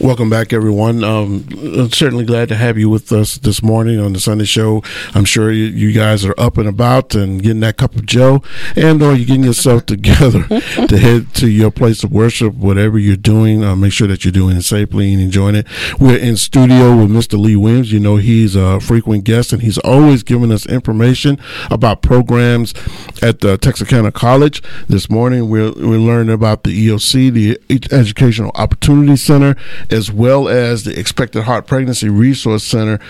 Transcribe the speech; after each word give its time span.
Welcome 0.00 0.28
back, 0.28 0.52
everyone. 0.52 1.04
Um, 1.04 1.46
certainly 1.90 2.24
glad 2.24 2.48
to 2.48 2.56
have 2.56 2.76
you 2.76 2.90
with 2.90 3.12
us 3.12 3.38
this 3.38 3.62
morning 3.62 4.00
on 4.00 4.12
the 4.12 4.18
Sunday 4.18 4.44
Show. 4.44 4.82
I'm 5.14 5.24
sure 5.24 5.52
you, 5.52 5.66
you 5.66 5.92
guys 5.92 6.24
are 6.24 6.34
up 6.36 6.58
and 6.58 6.68
about 6.68 7.14
and 7.14 7.40
getting 7.40 7.60
that 7.60 7.76
cup 7.76 7.94
of 7.94 8.04
Joe, 8.04 8.42
and 8.74 9.00
or 9.00 9.14
you're 9.14 9.24
getting 9.24 9.44
yourself 9.44 9.86
together 9.86 10.42
to 10.48 10.98
head 10.98 11.32
to 11.34 11.48
your 11.48 11.70
place 11.70 12.02
of 12.02 12.10
worship, 12.10 12.54
whatever 12.54 12.98
you're 12.98 13.16
doing. 13.16 13.62
Uh, 13.62 13.76
make 13.76 13.92
sure 13.92 14.08
that 14.08 14.24
you're 14.24 14.32
doing 14.32 14.56
it 14.56 14.62
safely 14.62 15.12
and 15.12 15.22
enjoying 15.22 15.54
it. 15.54 15.66
We're 16.00 16.18
in 16.18 16.36
studio 16.36 16.96
with 16.96 17.10
Mr. 17.10 17.38
Lee 17.38 17.56
Williams. 17.56 17.92
You 17.92 18.00
know 18.00 18.16
he's 18.16 18.56
a 18.56 18.80
frequent 18.80 19.22
guest, 19.24 19.52
and 19.52 19.62
he's 19.62 19.78
always 19.78 20.24
giving 20.24 20.50
us 20.50 20.66
information 20.66 21.38
about 21.70 22.02
programs 22.02 22.74
at 23.22 23.40
the 23.40 23.56
Texarkana 23.58 24.10
College. 24.10 24.60
This 24.88 25.08
morning, 25.08 25.48
we're 25.48 25.72
we're 25.72 25.98
learning 25.98 26.34
about 26.34 26.64
the 26.64 26.88
EOC, 26.88 27.32
the 27.32 27.60
Educational 27.92 28.50
Opportunity 28.56 29.16
Center 29.16 29.56
as 29.90 30.10
well 30.10 30.48
as 30.48 30.84
the 30.84 30.98
Expected 30.98 31.44
Heart 31.44 31.66
Pregnancy 31.66 32.08
Resource 32.08 32.64
Center. 32.64 33.00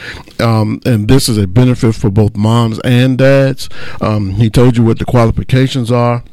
Um, 0.41 0.81
and 0.85 1.09
this 1.09 1.29
is 1.29 1.39
a 1.39 1.47
benefit 1.47 1.95
for 1.95 2.11
both 2.11 2.37
moms 2.37 2.79
and 2.81 3.19
dads. 3.19 3.69
Um, 4.01 4.33
he 4.33 4.51
told 4.51 4.77
you 4.77 4.85
what 4.85 4.99
the 4.99 5.05
qualifications 5.05 5.91
are. 5.91 6.25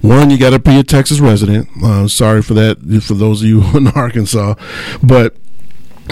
One, 0.00 0.30
you 0.30 0.38
got 0.38 0.50
to 0.50 0.58
be 0.58 0.78
a 0.78 0.82
Texas 0.82 1.20
resident. 1.20 1.68
Uh, 1.82 2.08
sorry 2.08 2.42
for 2.42 2.54
that 2.54 2.78
for 3.02 3.14
those 3.14 3.42
of 3.42 3.48
you 3.48 3.62
in 3.76 3.88
Arkansas, 3.88 4.54
but 5.02 5.36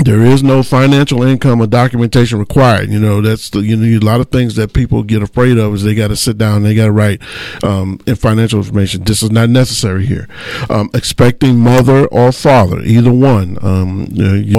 there 0.04 0.24
is 0.24 0.42
no 0.42 0.62
financial 0.62 1.22
income 1.22 1.60
or 1.60 1.66
documentation 1.66 2.38
required. 2.38 2.90
You 2.90 3.00
know, 3.00 3.20
that's 3.20 3.50
the, 3.50 3.60
you 3.60 3.76
know, 3.76 3.98
a 3.98 4.04
lot 4.04 4.20
of 4.20 4.30
things 4.30 4.54
that 4.56 4.72
people 4.72 5.02
get 5.02 5.22
afraid 5.22 5.58
of 5.58 5.74
is 5.74 5.82
they 5.82 5.94
got 5.94 6.08
to 6.08 6.16
sit 6.16 6.38
down, 6.38 6.62
they 6.62 6.74
got 6.74 6.86
to 6.86 6.92
write 6.92 7.22
um, 7.62 7.98
financial 7.98 8.58
information. 8.58 9.04
This 9.04 9.22
is 9.22 9.30
not 9.30 9.50
necessary 9.50 10.06
here. 10.06 10.28
Um, 10.70 10.90
expecting 10.94 11.58
mother 11.58 12.06
or 12.06 12.32
father, 12.32 12.80
either 12.80 13.12
one. 13.12 13.58
Um, 13.62 14.08
you 14.10 14.54
know, 14.54 14.57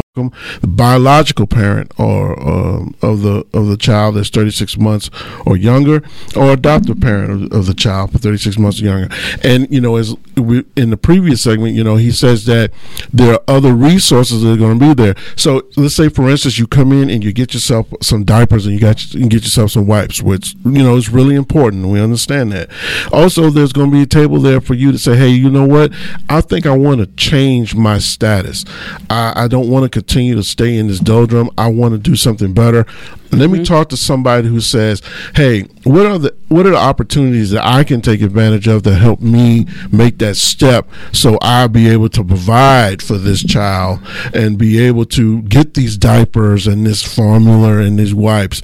the 0.62 0.68
biological 0.68 1.48
parent 1.48 1.92
or 1.98 2.40
uh, 2.40 2.86
of 3.02 3.22
the 3.22 3.46
of 3.54 3.68
the 3.68 3.78
child 3.78 4.16
that's 4.16 4.30
36 4.30 4.78
months 4.78 5.10
or 5.46 5.58
younger, 5.58 6.04
or 6.36 6.52
adoptive 6.52 7.00
parent 7.00 7.52
of, 7.52 7.60
of, 7.60 7.66
the 7.66 7.74
child 7.74 8.12
for 8.12 8.18
36 8.18 8.58
months 8.58 8.82
or 8.82 8.86
younger. 8.86 9.16
And 9.44 9.72
you 9.72 9.82
know, 9.82 9.96
as 9.96 10.16
we, 10.36 10.66
in 10.76 10.90
the 10.90 10.98
previous 10.98 11.44
segment, 11.44 11.76
you 11.76 11.84
know, 11.84 11.96
he 11.96 12.12
says 12.12 12.46
that 12.46 12.72
there 13.12 13.34
are 13.34 13.42
other 13.48 13.74
resources 13.74 14.42
that 14.44 14.54
are 14.54 14.58
going 14.58 14.80
to 14.80 14.88
be 14.88 14.94
there. 14.94 15.16
So 15.36 15.64
let's 15.78 15.96
say, 15.96 16.10
for 16.10 16.30
instance, 16.30 16.58
you 16.58 16.68
come 16.68 16.92
in 16.92 17.10
and 17.10 17.24
you 17.24 17.34
get 17.34 17.54
yourself 17.54 17.88
some 18.02 18.24
diapers 18.24 18.66
and 18.66 18.74
you 18.76 18.82
got 18.82 19.14
you 19.14 19.28
get 19.28 19.44
yourself 19.44 19.72
some 19.72 19.88
wipes, 19.88 20.22
which 20.22 20.56
you 20.66 20.84
know 20.84 20.96
is 20.96 21.10
really 21.10 21.36
important. 21.36 21.88
We 21.88 22.02
understand 22.02 22.52
that. 22.52 22.70
Also, 23.12 23.50
there's 23.50 23.74
going 23.74 23.92
to 23.92 23.96
be 23.96 24.04
a 24.04 24.08
table 24.08 24.40
there 24.40 24.62
for 24.62 24.74
you 24.74 24.92
to 24.92 24.98
say, 25.00 25.16
hey, 25.16 25.30
you 25.30 25.50
know 25.50 25.66
what? 25.66 25.92
I 26.28 26.42
think 26.42 26.66
I 26.66 26.76
want 26.76 27.00
to 27.00 27.08
change 27.16 27.76
my 27.76 28.00
status. 28.00 28.66
I, 29.10 29.44
I 29.44 29.48
don't 29.48 29.70
want 29.70 29.84
to 29.84 29.90
continue 30.10 30.34
to 30.34 30.42
stay 30.42 30.76
in 30.76 30.88
this 30.88 30.98
doldrum. 30.98 31.52
I 31.56 31.68
want 31.68 31.92
to 31.94 32.00
do 32.00 32.16
something 32.16 32.52
better. 32.52 32.84
Let 33.32 33.42
mm-hmm. 33.42 33.60
me 33.60 33.64
talk 33.64 33.90
to 33.90 33.98
somebody 33.98 34.48
who 34.48 34.60
says, 34.60 35.02
"Hey, 35.36 35.64
what 35.84 36.06
are 36.06 36.18
the 36.18 36.36
what 36.48 36.66
are 36.66 36.72
the 36.72 36.78
opportunities 36.78 37.52
that 37.52 37.66
I 37.66 37.84
can 37.84 38.02
take 38.02 38.22
advantage 38.22 38.68
of 38.68 38.84
to 38.84 38.96
help 38.96 39.22
me 39.22 39.68
make 39.92 40.18
that 40.18 40.36
step 40.36 40.90
so 41.12 41.38
I'll 41.42 41.68
be 41.68 41.88
able 41.90 42.10
to 42.10 42.24
provide 42.24 43.04
for 43.04 43.20
this 43.20 43.44
child 43.44 44.00
and 44.34 44.58
be 44.58 44.84
able 44.84 45.06
to 45.06 45.44
get 45.44 45.76
these 45.76 45.96
diapers 45.96 46.66
and 46.66 46.88
this 46.88 47.04
formula 47.04 47.78
and 47.78 48.00
these 48.00 48.16
wipes 48.16 48.62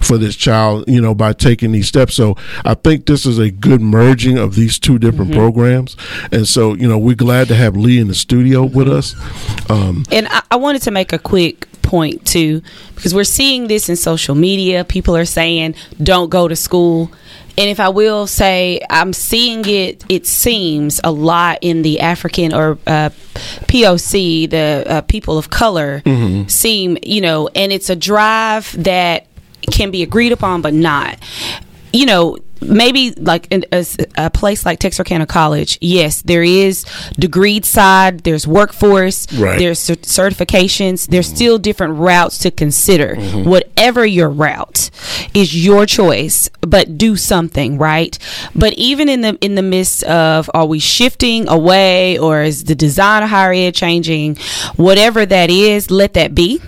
for 0.00 0.16
this 0.16 0.34
child, 0.34 0.84
you 0.88 1.00
know, 1.00 1.14
by 1.14 1.32
taking 1.32 1.72
these 1.72 1.88
steps." 1.88 2.14
So, 2.14 2.36
I 2.64 2.74
think 2.74 3.06
this 3.06 3.26
is 3.26 3.38
a 3.38 3.50
good 3.50 3.80
merging 3.80 4.38
of 4.38 4.54
these 4.54 4.78
two 4.78 4.98
different 4.98 5.30
mm-hmm. 5.32 5.40
programs. 5.40 5.96
And 6.32 6.48
so, 6.48 6.74
you 6.74 6.88
know, 6.88 6.98
we're 6.98 7.16
glad 7.16 7.48
to 7.48 7.54
have 7.54 7.76
Lee 7.76 7.98
in 7.98 8.08
the 8.08 8.14
studio 8.14 8.64
with 8.64 8.88
us. 8.88 9.14
Um, 9.70 10.04
and 10.10 10.26
I, 10.28 10.42
I 10.52 10.56
wanted 10.56 10.82
to 10.82 10.90
make 10.90 11.12
a 11.12 11.18
quick 11.18 11.68
point 11.86 12.26
to 12.26 12.60
because 12.94 13.14
we're 13.14 13.24
seeing 13.24 13.68
this 13.68 13.88
in 13.88 13.96
social 13.96 14.34
media. 14.34 14.84
People 14.84 15.16
are 15.16 15.24
saying, 15.24 15.74
don't 16.02 16.28
go 16.28 16.48
to 16.48 16.56
school. 16.56 17.10
And 17.58 17.70
if 17.70 17.80
I 17.80 17.88
will 17.88 18.26
say, 18.26 18.80
I'm 18.90 19.14
seeing 19.14 19.64
it, 19.66 20.04
it 20.10 20.26
seems 20.26 21.00
a 21.02 21.10
lot 21.10 21.58
in 21.62 21.80
the 21.80 22.00
African 22.00 22.52
or 22.52 22.72
uh, 22.86 23.10
POC, 23.64 24.50
the 24.50 24.84
uh, 24.86 25.00
people 25.02 25.38
of 25.38 25.48
color, 25.48 26.02
mm-hmm. 26.04 26.48
seem, 26.48 26.98
you 27.02 27.22
know, 27.22 27.48
and 27.54 27.72
it's 27.72 27.88
a 27.88 27.96
drive 27.96 28.74
that 28.84 29.26
can 29.70 29.90
be 29.90 30.02
agreed 30.02 30.32
upon, 30.32 30.60
but 30.60 30.74
not. 30.74 31.18
You 31.94 32.04
know, 32.04 32.38
maybe 32.60 33.12
like 33.12 33.46
in 33.50 33.64
a, 33.72 33.84
a, 34.16 34.30
place 34.30 34.64
like 34.64 34.78
Texarkana 34.78 35.26
College, 35.26 35.78
yes, 35.80 36.22
there 36.22 36.42
is 36.42 36.84
degreed 37.18 37.64
side, 37.64 38.20
there's 38.20 38.46
workforce, 38.46 39.30
right. 39.34 39.58
there's 39.58 39.78
certifications, 39.78 41.06
there's 41.08 41.26
mm-hmm. 41.26 41.36
still 41.36 41.58
different 41.58 41.94
routes 41.98 42.38
to 42.38 42.50
consider. 42.50 43.16
Mm-hmm. 43.16 43.48
Whatever 43.48 44.06
your 44.06 44.28
route 44.28 44.90
is 45.34 45.64
your 45.64 45.86
choice, 45.86 46.48
but 46.60 46.98
do 46.98 47.16
something, 47.16 47.78
right? 47.78 48.18
But 48.54 48.72
even 48.74 49.08
in 49.08 49.20
the 49.20 49.38
in 49.40 49.54
the 49.54 49.62
midst 49.62 50.04
of 50.04 50.50
are 50.54 50.66
we 50.66 50.78
shifting 50.78 51.48
away 51.48 52.18
or 52.18 52.42
is 52.42 52.64
the 52.64 52.74
design 52.74 53.22
of 53.22 53.30
higher 53.30 53.52
ed 53.52 53.74
changing, 53.74 54.36
whatever 54.76 55.26
that 55.26 55.50
is, 55.50 55.90
let 55.90 56.14
that 56.14 56.34
be 56.34 56.60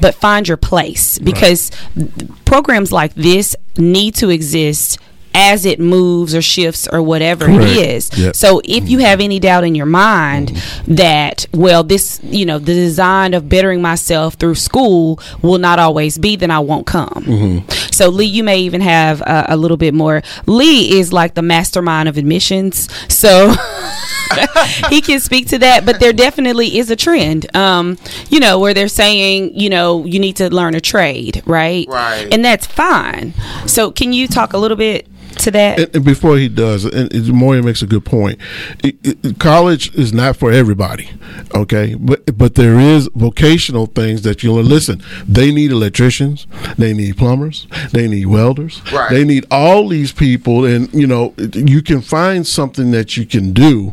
but 0.00 0.14
find 0.14 0.46
your 0.48 0.56
place 0.56 1.18
because 1.18 1.70
right. 1.96 2.44
programs 2.44 2.92
like 2.92 3.14
this 3.14 3.56
need 3.76 4.14
to 4.16 4.30
exist 4.30 4.98
as 5.34 5.64
it 5.66 5.80
moves 5.80 6.34
or 6.34 6.40
shifts 6.40 6.86
or 6.88 7.02
whatever 7.02 7.46
Correct. 7.46 7.70
it 7.70 7.88
is. 7.88 8.18
Yep. 8.18 8.36
So 8.36 8.60
if 8.64 8.88
you 8.88 8.98
have 9.00 9.20
any 9.20 9.40
doubt 9.40 9.64
in 9.64 9.74
your 9.74 9.86
mind 9.86 10.50
mm-hmm. 10.50 10.94
that 10.94 11.46
well 11.52 11.82
this 11.82 12.20
you 12.22 12.46
know 12.46 12.58
the 12.58 12.74
design 12.74 13.34
of 13.34 13.48
bettering 13.48 13.82
myself 13.82 14.34
through 14.34 14.54
school 14.54 15.20
will 15.42 15.58
not 15.58 15.78
always 15.78 16.18
be 16.18 16.36
then 16.36 16.50
I 16.50 16.60
won't 16.60 16.86
come. 16.86 17.24
Mm-hmm. 17.24 17.70
So 17.92 18.08
Lee 18.08 18.26
you 18.26 18.44
may 18.44 18.58
even 18.60 18.80
have 18.80 19.20
a, 19.22 19.46
a 19.50 19.56
little 19.56 19.76
bit 19.76 19.92
more 19.92 20.22
Lee 20.46 20.98
is 20.98 21.12
like 21.12 21.34
the 21.34 21.42
mastermind 21.42 22.08
of 22.08 22.16
admissions. 22.16 22.88
So 23.12 23.54
he 24.88 25.00
can 25.00 25.20
speak 25.20 25.48
to 25.48 25.58
that, 25.58 25.84
but 25.84 26.00
there 26.00 26.12
definitely 26.12 26.78
is 26.78 26.90
a 26.90 26.96
trend, 26.96 27.54
um, 27.56 27.98
you 28.28 28.40
know, 28.40 28.58
where 28.58 28.74
they're 28.74 28.88
saying, 28.88 29.58
you 29.58 29.68
know, 29.68 30.04
you 30.04 30.18
need 30.18 30.36
to 30.36 30.52
learn 30.52 30.74
a 30.74 30.80
trade, 30.80 31.42
right? 31.46 31.86
Right. 31.88 32.28
And 32.32 32.44
that's 32.44 32.66
fine. 32.66 33.34
So, 33.66 33.90
can 33.90 34.12
you 34.12 34.28
talk 34.28 34.52
a 34.52 34.58
little 34.58 34.76
bit 34.76 35.06
to 35.44 35.50
that? 35.52 35.78
And, 35.78 35.96
and 35.96 36.04
before 36.04 36.36
he 36.36 36.48
does, 36.48 36.84
and, 36.84 37.12
and 37.12 37.32
Moya 37.32 37.62
makes 37.62 37.82
a 37.82 37.86
good 37.86 38.04
point. 38.04 38.38
It, 38.82 38.96
it, 39.02 39.38
college 39.38 39.94
is 39.94 40.12
not 40.12 40.36
for 40.36 40.50
everybody, 40.50 41.10
okay? 41.54 41.94
But 41.94 42.36
but 42.36 42.54
there 42.54 42.78
is 42.78 43.08
vocational 43.14 43.86
things 43.86 44.22
that 44.22 44.42
you'll 44.42 44.62
listen. 44.62 45.02
They 45.26 45.52
need 45.52 45.70
electricians, 45.70 46.46
they 46.76 46.92
need 46.92 47.16
plumbers, 47.16 47.66
they 47.92 48.08
need 48.08 48.26
welders, 48.26 48.82
right. 48.92 49.10
they 49.10 49.24
need 49.24 49.46
all 49.50 49.88
these 49.88 50.12
people, 50.12 50.64
and 50.64 50.92
you 50.92 51.06
know 51.06 51.34
you 51.54 51.82
can 51.82 52.00
find 52.00 52.46
something 52.46 52.90
that 52.90 53.16
you 53.16 53.26
can 53.26 53.52
do 53.52 53.92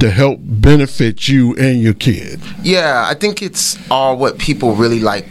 to 0.00 0.10
help 0.10 0.40
benefit 0.42 1.28
you 1.28 1.54
and 1.56 1.80
your 1.80 1.94
kid. 1.94 2.40
Yeah, 2.62 3.04
I 3.06 3.14
think 3.14 3.42
it's 3.42 3.78
all 3.90 4.16
what 4.16 4.38
people 4.38 4.74
really 4.74 5.00
like 5.00 5.26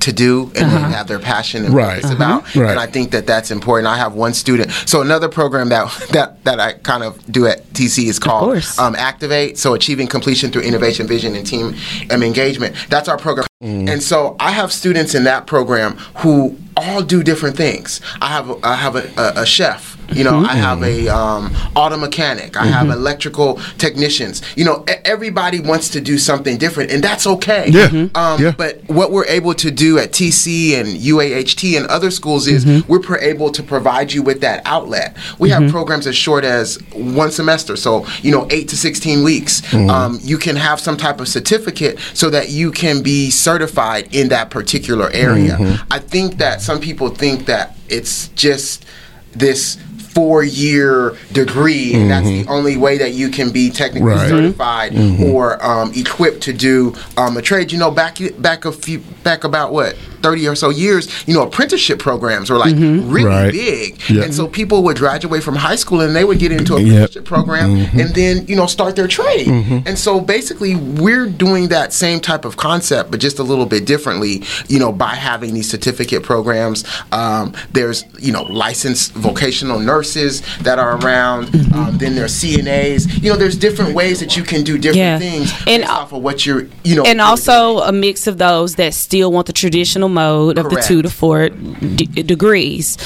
to 0.00 0.12
do 0.12 0.50
and 0.54 0.64
uh-huh. 0.64 0.88
have 0.90 1.08
their 1.08 1.18
passion 1.18 1.64
and 1.64 1.74
right. 1.74 1.86
what 1.86 1.96
it's 1.98 2.06
uh-huh. 2.06 2.16
about. 2.16 2.54
Right. 2.54 2.70
And 2.70 2.78
I 2.78 2.86
think 2.86 3.10
that 3.12 3.26
that's 3.26 3.50
important. 3.50 3.86
I 3.86 3.96
have 3.96 4.14
one 4.14 4.34
student. 4.34 4.70
So 4.86 5.02
another 5.02 5.28
program 5.28 5.68
that 5.68 5.90
that 6.12 6.44
that 6.44 6.60
I 6.60 6.72
kind 6.74 7.02
of 7.02 7.24
do 7.30 7.46
at 7.46 7.64
TC 7.72 8.06
is 8.06 8.18
called 8.18 8.62
um, 8.78 8.94
Activate. 8.96 9.58
So 9.58 9.74
achieving 9.74 10.06
completion 10.06 10.50
through 10.50 10.62
innovation, 10.62 11.06
vision, 11.06 11.34
and 11.34 11.46
team 11.46 11.74
um, 12.10 12.22
engagement. 12.22 12.74
That's 12.88 13.08
our 13.08 13.18
program. 13.18 13.46
Mm. 13.62 13.90
And 13.90 14.02
so 14.02 14.36
I 14.40 14.52
have 14.52 14.72
students 14.72 15.14
in 15.14 15.24
that 15.24 15.46
program 15.46 15.96
who 16.18 16.56
all 16.76 17.02
do 17.02 17.22
different 17.22 17.56
things. 17.56 18.00
I 18.20 18.28
have 18.28 18.64
I 18.64 18.74
have 18.74 18.96
a, 18.96 19.10
a, 19.20 19.42
a 19.42 19.46
chef 19.46 19.99
you 20.12 20.24
know, 20.24 20.32
mm-hmm. 20.32 20.46
I 20.46 20.54
have 20.54 20.82
a 20.82 21.08
um, 21.08 21.54
auto 21.74 21.96
mechanic. 21.96 22.56
I 22.56 22.64
mm-hmm. 22.64 22.72
have 22.72 22.90
electrical 22.90 23.56
technicians. 23.78 24.42
You 24.56 24.64
know, 24.64 24.84
everybody 25.04 25.60
wants 25.60 25.88
to 25.90 26.00
do 26.00 26.18
something 26.18 26.58
different, 26.58 26.90
and 26.90 27.02
that's 27.02 27.26
okay. 27.26 27.68
Yeah. 27.68 27.88
Mm-hmm. 27.88 28.16
Um, 28.16 28.42
yeah. 28.42 28.52
But 28.56 28.88
what 28.88 29.12
we're 29.12 29.26
able 29.26 29.54
to 29.54 29.70
do 29.70 29.98
at 29.98 30.12
TC 30.12 30.78
and 30.78 30.88
UAHT 30.88 31.76
and 31.76 31.86
other 31.86 32.10
schools 32.10 32.46
is 32.46 32.64
mm-hmm. 32.64 32.90
we're 32.90 33.18
able 33.18 33.50
to 33.52 33.62
provide 33.62 34.12
you 34.12 34.22
with 34.22 34.40
that 34.40 34.62
outlet. 34.64 35.16
We 35.38 35.50
have 35.50 35.62
mm-hmm. 35.62 35.72
programs 35.72 36.06
as 36.06 36.16
short 36.16 36.44
as 36.44 36.76
one 36.92 37.30
semester, 37.30 37.76
so 37.76 38.06
you 38.22 38.30
know, 38.30 38.46
eight 38.50 38.68
to 38.68 38.76
sixteen 38.76 39.22
weeks. 39.22 39.60
Mm-hmm. 39.62 39.90
Um, 39.90 40.18
you 40.22 40.38
can 40.38 40.56
have 40.56 40.80
some 40.80 40.96
type 40.96 41.20
of 41.20 41.28
certificate 41.28 41.98
so 42.14 42.30
that 42.30 42.50
you 42.50 42.72
can 42.72 43.02
be 43.02 43.30
certified 43.30 44.14
in 44.14 44.28
that 44.28 44.50
particular 44.50 45.10
area. 45.12 45.58
I 45.90 45.98
think 45.98 46.38
that 46.38 46.60
some 46.60 46.80
people 46.80 47.08
think 47.08 47.46
that 47.46 47.76
it's 47.88 48.28
just 48.28 48.84
this 49.32 49.78
four 50.14 50.42
year 50.42 51.16
degree, 51.32 51.92
and 51.92 52.02
mm-hmm. 52.02 52.08
that's 52.08 52.26
the 52.26 52.42
mm-hmm. 52.42 52.50
only 52.50 52.76
way 52.76 52.98
that 52.98 53.12
you 53.12 53.28
can 53.28 53.50
be 53.50 53.70
technically 53.70 54.10
right. 54.10 54.28
certified 54.28 54.92
mm-hmm. 54.92 55.24
or 55.24 55.64
um, 55.64 55.92
equipped 55.94 56.42
to 56.42 56.52
do 56.52 56.94
um, 57.16 57.36
a 57.36 57.42
trade. 57.42 57.72
You 57.72 57.78
know, 57.78 57.90
back 57.90 58.18
back 58.38 58.64
a 58.64 58.72
few 58.72 58.98
back 59.22 59.44
about 59.44 59.72
what 59.72 59.96
30 60.22 60.48
or 60.48 60.54
so 60.54 60.70
years, 60.70 61.26
you 61.26 61.34
know, 61.34 61.42
apprenticeship 61.42 61.98
programs 61.98 62.50
were 62.50 62.58
like 62.58 62.74
mm-hmm. 62.74 63.10
really 63.10 63.26
right. 63.28 63.52
big. 63.52 64.10
Yep. 64.10 64.24
And 64.24 64.34
so 64.34 64.46
people 64.46 64.82
would 64.84 64.98
graduate 64.98 65.42
from 65.42 65.56
high 65.56 65.76
school 65.76 66.00
and 66.00 66.14
they 66.14 66.24
would 66.24 66.38
get 66.38 66.52
into 66.52 66.74
a 66.74 66.76
apprenticeship 66.76 67.22
yep. 67.22 67.24
program 67.24 67.70
mm-hmm. 67.70 68.00
and 68.00 68.10
then, 68.10 68.46
you 68.46 68.56
know, 68.56 68.66
start 68.66 68.96
their 68.96 69.08
trade. 69.08 69.46
Mm-hmm. 69.46 69.88
And 69.88 69.98
so 69.98 70.20
basically 70.20 70.76
we're 70.76 71.26
doing 71.26 71.68
that 71.68 71.92
same 71.92 72.20
type 72.20 72.44
of 72.44 72.56
concept, 72.56 73.10
but 73.10 73.20
just 73.20 73.38
a 73.38 73.42
little 73.42 73.66
bit 73.66 73.86
differently, 73.86 74.42
you 74.68 74.78
know, 74.78 74.92
by 74.92 75.14
having 75.14 75.54
these 75.54 75.70
certificate 75.70 76.22
programs. 76.22 76.84
Um, 77.12 77.54
there's, 77.72 78.04
you 78.18 78.32
know, 78.32 78.42
licensed 78.44 79.12
vocational 79.12 79.78
nurses 79.78 80.42
that 80.58 80.78
are 80.78 80.98
around. 80.98 81.46
Mm-hmm. 81.46 81.74
Um, 81.74 81.98
then 81.98 82.14
there's 82.14 82.32
CNAs. 82.32 83.22
You 83.22 83.30
know, 83.30 83.36
there's 83.36 83.56
different 83.56 83.94
ways 83.94 84.20
that 84.20 84.36
you 84.36 84.42
can 84.42 84.62
do 84.64 84.76
different 84.76 84.98
yeah. 84.98 85.18
things 85.18 85.52
and, 85.66 85.84
off 85.84 86.12
of 86.12 86.22
what 86.22 86.44
you're, 86.44 86.68
you 86.84 86.96
know. 86.96 87.04
And 87.04 87.20
also 87.20 87.78
a 87.78 87.92
mix 87.92 88.26
of 88.26 88.38
those 88.38 88.76
that 88.76 88.94
still 88.94 89.32
want 89.32 89.46
the 89.46 89.52
traditional 89.52 90.08
mode 90.14 90.58
of 90.58 90.68
the 90.70 90.80
two 90.82 91.02
to 91.02 91.10
four 91.10 91.48
d- 91.48 92.06
degrees. 92.22 92.96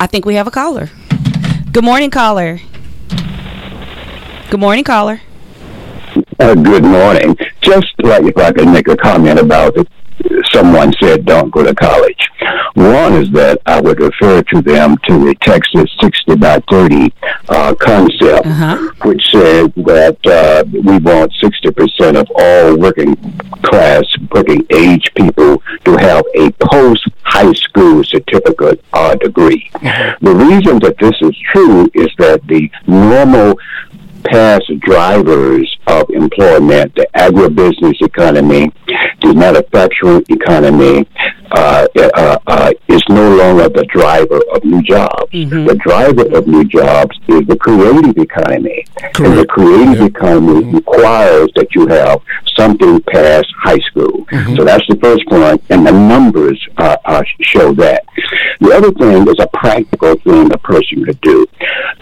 I 0.00 0.06
think 0.06 0.24
we 0.24 0.34
have 0.34 0.46
a 0.46 0.50
caller. 0.50 0.88
Good 1.72 1.84
morning, 1.84 2.10
caller. 2.10 2.60
Good 4.50 4.60
morning, 4.60 4.84
caller. 4.84 5.20
Uh, 6.38 6.54
good 6.54 6.84
morning. 6.84 7.36
Just 7.60 7.92
like 8.02 8.24
if 8.24 8.36
I 8.38 8.52
could 8.52 8.68
make 8.68 8.88
a 8.88 8.96
comment 8.96 9.38
about 9.38 9.76
it, 9.76 9.88
someone 10.52 10.92
said 11.00 11.24
don't 11.24 11.50
go 11.50 11.62
to 11.62 11.74
college. 11.74 12.28
One 12.74 13.14
is 13.14 13.30
that 13.32 13.60
I 13.66 13.80
would 13.80 14.00
refer 14.00 14.42
to 14.42 14.62
them 14.62 14.96
to 15.08 15.24
the 15.24 15.34
Texas 15.40 15.90
60 16.00 16.36
by 16.36 16.60
30 16.70 17.12
uh, 17.48 17.74
concept, 17.74 18.46
uh-huh. 18.46 18.92
which 19.04 19.22
says 19.30 19.68
that 19.76 20.18
uh, 20.26 20.64
we 20.72 20.98
want 20.98 21.32
60% 21.42 22.20
of 22.20 22.28
all 22.34 22.76
working 22.76 23.16
class, 23.62 24.04
working 24.30 24.64
age 24.74 25.10
people 25.14 25.62
to 25.84 25.96
have 25.96 26.24
a 26.36 26.50
post 26.60 27.08
high 27.22 27.52
school 27.52 28.04
certificate 28.04 28.84
or 28.92 29.16
degree. 29.16 29.70
Uh-huh. 29.74 30.16
The 30.20 30.34
reason 30.34 30.78
that 30.80 30.96
this 30.98 31.14
is 31.20 31.36
true 31.52 31.90
is 31.94 32.08
that 32.18 32.46
the 32.46 32.70
normal 32.86 33.58
past 34.24 34.70
drivers 34.80 35.76
of 35.86 36.08
employment, 36.10 36.94
the 36.94 37.06
agribusiness 37.14 38.00
economy, 38.02 38.70
the 39.26 39.34
manufacturing 39.34 40.24
economy, 40.28 41.06
uh, 41.52 41.86
uh, 41.96 42.38
uh, 42.46 42.72
is 42.88 43.02
no 43.08 43.36
longer 43.36 43.68
the 43.68 43.84
driver 43.86 44.40
of 44.52 44.64
new 44.64 44.82
jobs. 44.82 45.30
Mm-hmm. 45.32 45.66
The 45.66 45.74
driver 45.76 46.36
of 46.36 46.46
new 46.46 46.64
jobs 46.64 47.18
is 47.28 47.46
the 47.46 47.56
creative 47.56 48.16
economy. 48.18 48.84
Correct. 48.96 49.20
And 49.20 49.38
the 49.38 49.46
creative 49.46 50.00
yep. 50.00 50.10
economy 50.10 50.62
mm-hmm. 50.62 50.76
requires 50.76 51.50
that 51.54 51.74
you 51.74 51.86
have 51.86 52.20
something 52.54 53.00
past 53.02 53.46
high 53.62 53.78
school. 53.78 54.26
Mm-hmm. 54.26 54.56
So 54.56 54.64
that's 54.64 54.86
the 54.88 54.96
first 54.96 55.26
point, 55.28 55.62
and 55.70 55.86
the 55.86 55.92
numbers 55.92 56.60
uh, 56.78 56.96
uh, 57.04 57.22
show 57.40 57.72
that. 57.74 58.04
The 58.60 58.72
other 58.72 58.92
thing 58.92 59.28
is 59.28 59.38
a 59.38 59.48
practical 59.54 60.16
thing 60.16 60.52
a 60.52 60.58
person 60.58 61.04
could 61.04 61.20
do. 61.20 61.46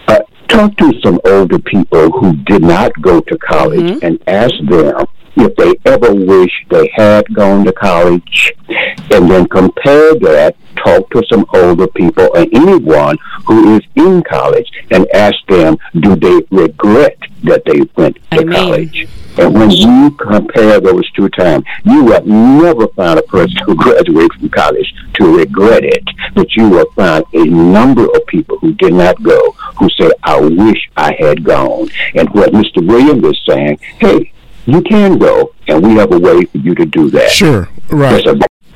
Uh, 0.07 0.19
talk 0.47 0.75
to 0.77 0.93
some 1.03 1.19
older 1.25 1.59
people 1.59 2.11
who 2.11 2.35
did 2.43 2.61
not 2.61 2.91
go 3.01 3.19
to 3.19 3.37
college 3.37 3.81
mm-hmm. 3.81 4.05
and 4.05 4.23
ask 4.27 4.53
them 4.69 5.05
if 5.35 5.55
they 5.55 5.73
ever 5.85 6.13
wish 6.13 6.51
they 6.69 6.91
had 6.95 7.33
gone 7.33 7.65
to 7.65 7.73
college, 7.73 8.53
and 8.67 9.29
then 9.29 9.47
compare 9.47 10.15
that, 10.15 10.55
talk 10.77 11.09
to 11.11 11.23
some 11.29 11.45
older 11.53 11.87
people 11.87 12.33
and 12.35 12.53
anyone 12.53 13.17
who 13.45 13.75
is 13.75 13.81
in 13.95 14.21
college 14.23 14.69
and 14.91 15.07
ask 15.13 15.35
them, 15.47 15.77
do 15.99 16.15
they 16.15 16.41
regret 16.51 17.17
that 17.43 17.63
they 17.65 17.81
went 17.95 18.15
to 18.31 18.41
Amen. 18.41 18.53
college? 18.53 19.07
And 19.37 19.53
when 19.53 19.69
you 19.69 20.11
compare 20.11 20.79
those 20.79 21.09
two 21.11 21.29
times, 21.29 21.65
you 21.83 22.03
will 22.03 22.23
never 22.25 22.87
find 22.89 23.19
a 23.19 23.23
person 23.23 23.57
who 23.65 23.75
graduated 23.85 24.33
from 24.33 24.49
college 24.49 24.93
to 25.15 25.37
regret 25.37 25.83
it. 25.83 26.03
But 26.33 26.55
you 26.55 26.69
will 26.69 26.89
find 26.91 27.25
a 27.33 27.43
number 27.45 28.05
of 28.05 28.25
people 28.27 28.57
who 28.59 28.73
did 28.73 28.93
not 28.93 29.21
go 29.21 29.51
who 29.77 29.89
say, 29.99 30.09
I 30.23 30.39
wish 30.39 30.89
I 30.95 31.15
had 31.19 31.43
gone. 31.43 31.89
And 32.15 32.29
what 32.29 32.51
Mr. 32.53 32.85
Williams 32.85 33.25
is 33.25 33.41
saying, 33.47 33.79
hey, 33.99 34.31
you 34.65 34.81
can 34.81 35.17
go, 35.17 35.53
and 35.67 35.85
we 35.85 35.95
have 35.95 36.11
a 36.11 36.19
way 36.19 36.45
for 36.45 36.57
you 36.57 36.75
to 36.75 36.85
do 36.85 37.09
that. 37.11 37.31
Sure, 37.31 37.69
right. 37.89 38.25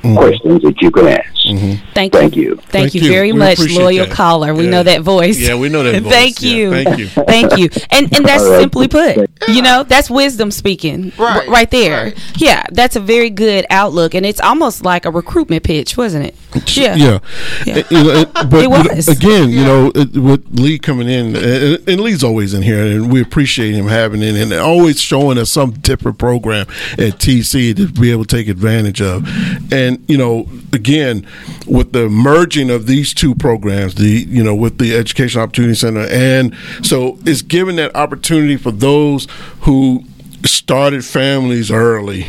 There's 0.02 0.14
a 0.14 0.16
mm-hmm. 0.16 0.16
questions 0.16 0.62
that 0.62 0.80
you 0.82 0.90
can 0.90 1.08
ask. 1.08 1.40
Mm-hmm. 1.44 1.92
Thank, 1.94 2.12
Thank 2.12 2.36
you. 2.36 2.42
you. 2.42 2.56
Thank, 2.56 2.92
Thank 2.92 2.94
you, 2.94 3.08
very 3.08 3.32
we 3.32 3.38
much, 3.38 3.58
loyal 3.58 4.06
that. 4.06 4.14
caller. 4.14 4.54
We 4.54 4.64
yeah. 4.64 4.70
know 4.70 4.82
that 4.82 5.02
voice. 5.02 5.38
Yeah, 5.38 5.56
we 5.56 5.68
know 5.68 5.82
that 5.82 6.02
voice. 6.02 6.12
Thank 6.12 6.42
you. 6.42 6.72
Yeah, 6.74 6.84
thank 6.84 6.98
you. 6.98 7.06
Thank 7.30 7.58
you. 7.58 7.68
And 7.90 8.14
and 8.14 8.24
that's 8.24 8.44
right. 8.44 8.60
simply 8.60 8.88
put. 8.88 9.16
Yeah. 9.16 9.26
You 9.48 9.62
know, 9.62 9.82
that's 9.82 10.10
wisdom 10.10 10.50
speaking. 10.50 11.12
Right. 11.18 11.46
R- 11.46 11.52
right 11.52 11.70
there. 11.70 12.04
Right. 12.04 12.40
Yeah, 12.40 12.64
that's 12.72 12.96
a 12.96 13.00
very 13.00 13.30
good 13.30 13.66
outlook 13.70 14.14
and 14.14 14.24
it's 14.26 14.40
almost 14.40 14.84
like 14.84 15.04
a 15.04 15.10
recruitment 15.10 15.64
pitch, 15.64 15.96
wasn't 15.96 16.26
it? 16.26 16.76
Yeah. 16.76 16.94
Yeah. 16.94 17.18
yeah. 17.66 17.76
You 17.90 18.10
it, 18.10 18.32
but 18.34 18.54
it 18.54 18.70
was. 18.70 19.08
again, 19.08 19.50
you 19.50 19.64
know, 19.64 19.92
it, 19.94 20.16
with 20.16 20.46
Lee 20.50 20.78
coming 20.78 21.08
in 21.08 21.36
and, 21.36 21.88
and, 21.88 22.00
Lee's 22.00 22.24
always 22.24 22.54
in 22.54 22.62
here 22.62 22.82
and 22.82 23.12
we 23.12 23.20
appreciate 23.20 23.74
him 23.74 23.86
having 23.86 24.22
it 24.22 24.34
and 24.34 24.52
always 24.54 25.00
showing 25.00 25.38
us 25.38 25.50
some 25.50 25.72
different 25.72 26.18
program 26.18 26.66
at 26.92 27.18
TC 27.18 27.76
to 27.76 27.88
be 27.88 28.10
able 28.10 28.24
to 28.24 28.36
take 28.36 28.48
advantage 28.48 29.00
of. 29.00 29.26
And 29.72 29.89
you 30.08 30.16
know, 30.16 30.48
again, 30.72 31.26
with 31.66 31.92
the 31.92 32.08
merging 32.08 32.70
of 32.70 32.86
these 32.86 33.14
two 33.14 33.34
programs, 33.34 33.94
the 33.94 34.08
you 34.28 34.42
know, 34.42 34.54
with 34.54 34.78
the 34.78 34.94
Education 34.94 35.40
Opportunity 35.40 35.74
Center, 35.74 36.06
and 36.10 36.54
so 36.82 37.18
it's 37.24 37.42
giving 37.42 37.76
that 37.76 37.94
opportunity 37.94 38.56
for 38.56 38.70
those 38.70 39.26
who 39.60 40.04
started 40.44 41.04
families 41.04 41.70
early 41.70 42.26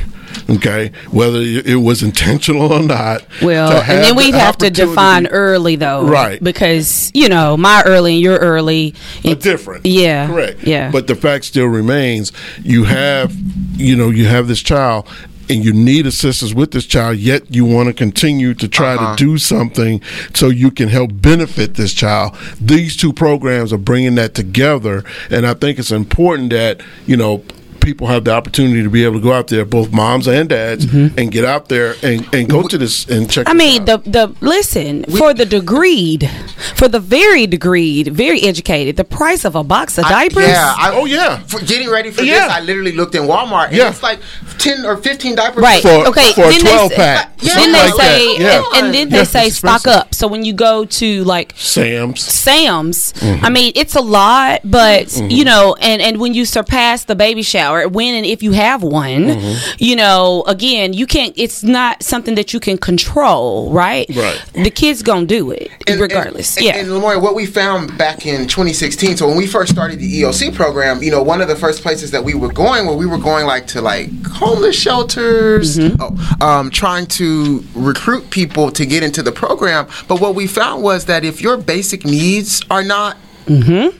okay 0.49 0.91
whether 1.11 1.39
it 1.39 1.81
was 1.81 2.03
intentional 2.03 2.71
or 2.71 2.81
not 2.81 3.25
well 3.41 3.81
and 3.81 4.03
then 4.03 4.15
we'd 4.15 4.33
the 4.33 4.39
have 4.39 4.57
to 4.57 4.69
define 4.69 5.27
early 5.27 5.75
though 5.75 6.05
right. 6.05 6.41
because 6.43 7.11
you 7.13 7.27
know 7.27 7.57
my 7.57 7.83
early 7.85 8.13
and 8.13 8.21
your 8.21 8.37
early 8.37 8.93
are 9.25 9.35
different. 9.35 9.85
Yeah. 9.85 10.27
Correct. 10.27 10.63
Yeah. 10.63 10.91
But 10.91 11.07
the 11.07 11.15
fact 11.15 11.45
still 11.45 11.67
remains 11.67 12.31
you 12.63 12.85
have 12.85 13.33
you 13.75 13.95
know 13.95 14.09
you 14.09 14.25
have 14.25 14.47
this 14.47 14.61
child 14.61 15.07
and 15.51 15.65
you 15.65 15.73
need 15.73 16.07
assistance 16.07 16.53
with 16.53 16.71
this 16.71 16.85
child, 16.85 17.17
yet 17.17 17.53
you 17.53 17.65
want 17.65 17.87
to 17.87 17.93
continue 17.93 18.53
to 18.53 18.67
try 18.67 18.95
uh-huh. 18.95 19.15
to 19.15 19.23
do 19.23 19.37
something 19.37 20.01
so 20.33 20.47
you 20.47 20.71
can 20.71 20.87
help 20.87 21.11
benefit 21.13 21.75
this 21.75 21.93
child. 21.93 22.35
These 22.59 22.95
two 22.95 23.11
programs 23.11 23.73
are 23.73 23.77
bringing 23.77 24.15
that 24.15 24.33
together, 24.33 25.03
and 25.29 25.45
I 25.45 25.53
think 25.53 25.77
it's 25.77 25.91
important 25.91 26.51
that 26.51 26.81
you 27.05 27.17
know 27.17 27.43
people 27.81 28.07
have 28.07 28.23
the 28.23 28.31
opportunity 28.31 28.83
to 28.83 28.89
be 28.89 29.03
able 29.03 29.15
to 29.15 29.21
go 29.21 29.33
out 29.33 29.47
there, 29.47 29.65
both 29.65 29.91
moms 29.91 30.27
and 30.27 30.47
dads, 30.47 30.85
mm-hmm. 30.85 31.17
and 31.19 31.31
get 31.31 31.43
out 31.43 31.67
there 31.67 31.95
and, 32.03 32.27
and 32.33 32.47
go 32.47 32.67
to 32.67 32.77
this 32.77 33.09
and 33.09 33.29
check. 33.29 33.49
I 33.49 33.53
mean, 33.53 33.85
the 33.85 33.97
the 33.97 34.33
listen 34.39 35.03
we, 35.07 35.17
for 35.17 35.33
the 35.33 35.45
degreed, 35.45 36.29
for 36.77 36.87
the 36.87 36.99
very 36.99 37.47
degreed, 37.47 38.09
very 38.09 38.41
educated, 38.43 38.95
the 38.95 39.03
price 39.03 39.43
of 39.43 39.55
a 39.55 39.63
box 39.63 39.97
of 39.97 40.05
diapers. 40.05 40.45
I, 40.45 40.47
yeah, 40.47 40.73
I, 40.77 40.91
oh 40.95 41.05
yeah. 41.05 41.39
For 41.39 41.59
getting 41.59 41.89
ready 41.89 42.11
for 42.11 42.23
yeah. 42.23 42.45
this, 42.45 42.51
I 42.53 42.59
literally 42.61 42.93
looked 42.93 43.15
in 43.15 43.23
Walmart. 43.23 43.67
And 43.67 43.77
yeah, 43.77 43.89
it's 43.89 44.03
like 44.03 44.19
ten 44.61 44.85
or 44.85 44.97
fifteen 44.97 45.35
diapers. 45.35 45.63
Right. 45.63 45.81
For, 45.81 46.07
okay. 46.09 46.33
For 46.33 46.41
then 46.41 46.61
a 46.61 46.63
twelve 46.63 46.91
pack. 46.91 47.31
Yeah. 47.39 47.55
Then 47.55 47.71
they 47.71 47.79
like 47.79 47.93
say, 47.95 48.37
yeah. 48.37 48.63
and, 48.75 48.85
and, 48.85 48.93
then 48.93 49.09
they 49.09 49.25
say 49.25 49.49
stock 49.49 49.87
up. 49.87 50.13
So 50.13 50.27
when 50.27 50.45
you 50.45 50.53
go 50.53 50.85
to 50.85 51.23
like 51.23 51.53
Sam's, 51.55 52.21
Sam's, 52.21 53.13
mm-hmm. 53.13 53.43
I 53.43 53.49
mean, 53.49 53.73
it's 53.75 53.95
a 53.95 54.01
lot, 54.01 54.61
but 54.63 55.07
mm-hmm. 55.07 55.31
you 55.31 55.43
know, 55.43 55.75
and 55.81 56.01
and 56.01 56.19
when 56.19 56.35
you 56.35 56.45
surpass 56.45 57.05
the 57.05 57.15
baby 57.15 57.41
shower 57.41 57.61
shower 57.61 57.87
when 57.87 58.15
and 58.15 58.25
if 58.25 58.43
you 58.43 58.51
have 58.51 58.83
one 58.83 59.25
mm-hmm. 59.25 59.75
you 59.77 59.95
know 59.95 60.43
again 60.47 60.93
you 60.93 61.05
can't 61.05 61.33
it's 61.37 61.63
not 61.63 62.01
something 62.03 62.35
that 62.35 62.53
you 62.53 62.59
can 62.59 62.77
control 62.77 63.71
right 63.71 64.09
right 64.15 64.41
the 64.53 64.69
kids 64.69 65.01
gonna 65.01 65.25
do 65.25 65.51
it 65.51 65.69
and, 65.87 65.99
regardless 65.99 66.57
and, 66.57 66.65
yeah 66.65 66.73
and, 66.73 66.87
and 66.87 66.95
Lamar, 66.95 67.19
what 67.19 67.35
we 67.35 67.45
found 67.45 67.97
back 67.97 68.25
in 68.25 68.47
2016 68.47 69.17
so 69.17 69.27
when 69.27 69.37
we 69.37 69.47
first 69.47 69.71
started 69.71 69.99
the 69.99 70.21
EOC 70.21 70.53
program 70.55 71.01
you 71.01 71.11
know 71.11 71.21
one 71.21 71.41
of 71.41 71.47
the 71.47 71.55
first 71.55 71.81
places 71.81 72.11
that 72.11 72.23
we 72.23 72.33
were 72.33 72.51
going 72.51 72.85
where 72.85 72.97
we 72.97 73.05
were 73.05 73.17
going 73.17 73.45
like 73.45 73.67
to 73.67 73.81
like 73.81 74.09
homeless 74.51 74.75
shelters 74.75 75.77
mm-hmm. 75.77 75.95
oh, 75.99 76.45
um, 76.45 76.69
trying 76.69 77.05
to 77.05 77.63
recruit 77.73 78.29
people 78.29 78.71
to 78.71 78.85
get 78.85 79.03
into 79.03 79.23
the 79.23 79.31
program 79.31 79.87
but 80.07 80.19
what 80.19 80.35
we 80.35 80.47
found 80.47 80.83
was 80.83 81.05
that 81.05 81.23
if 81.23 81.41
your 81.41 81.57
basic 81.57 82.05
needs 82.05 82.61
are 82.69 82.83
not 82.83 83.17
mm-hmm 83.45 83.97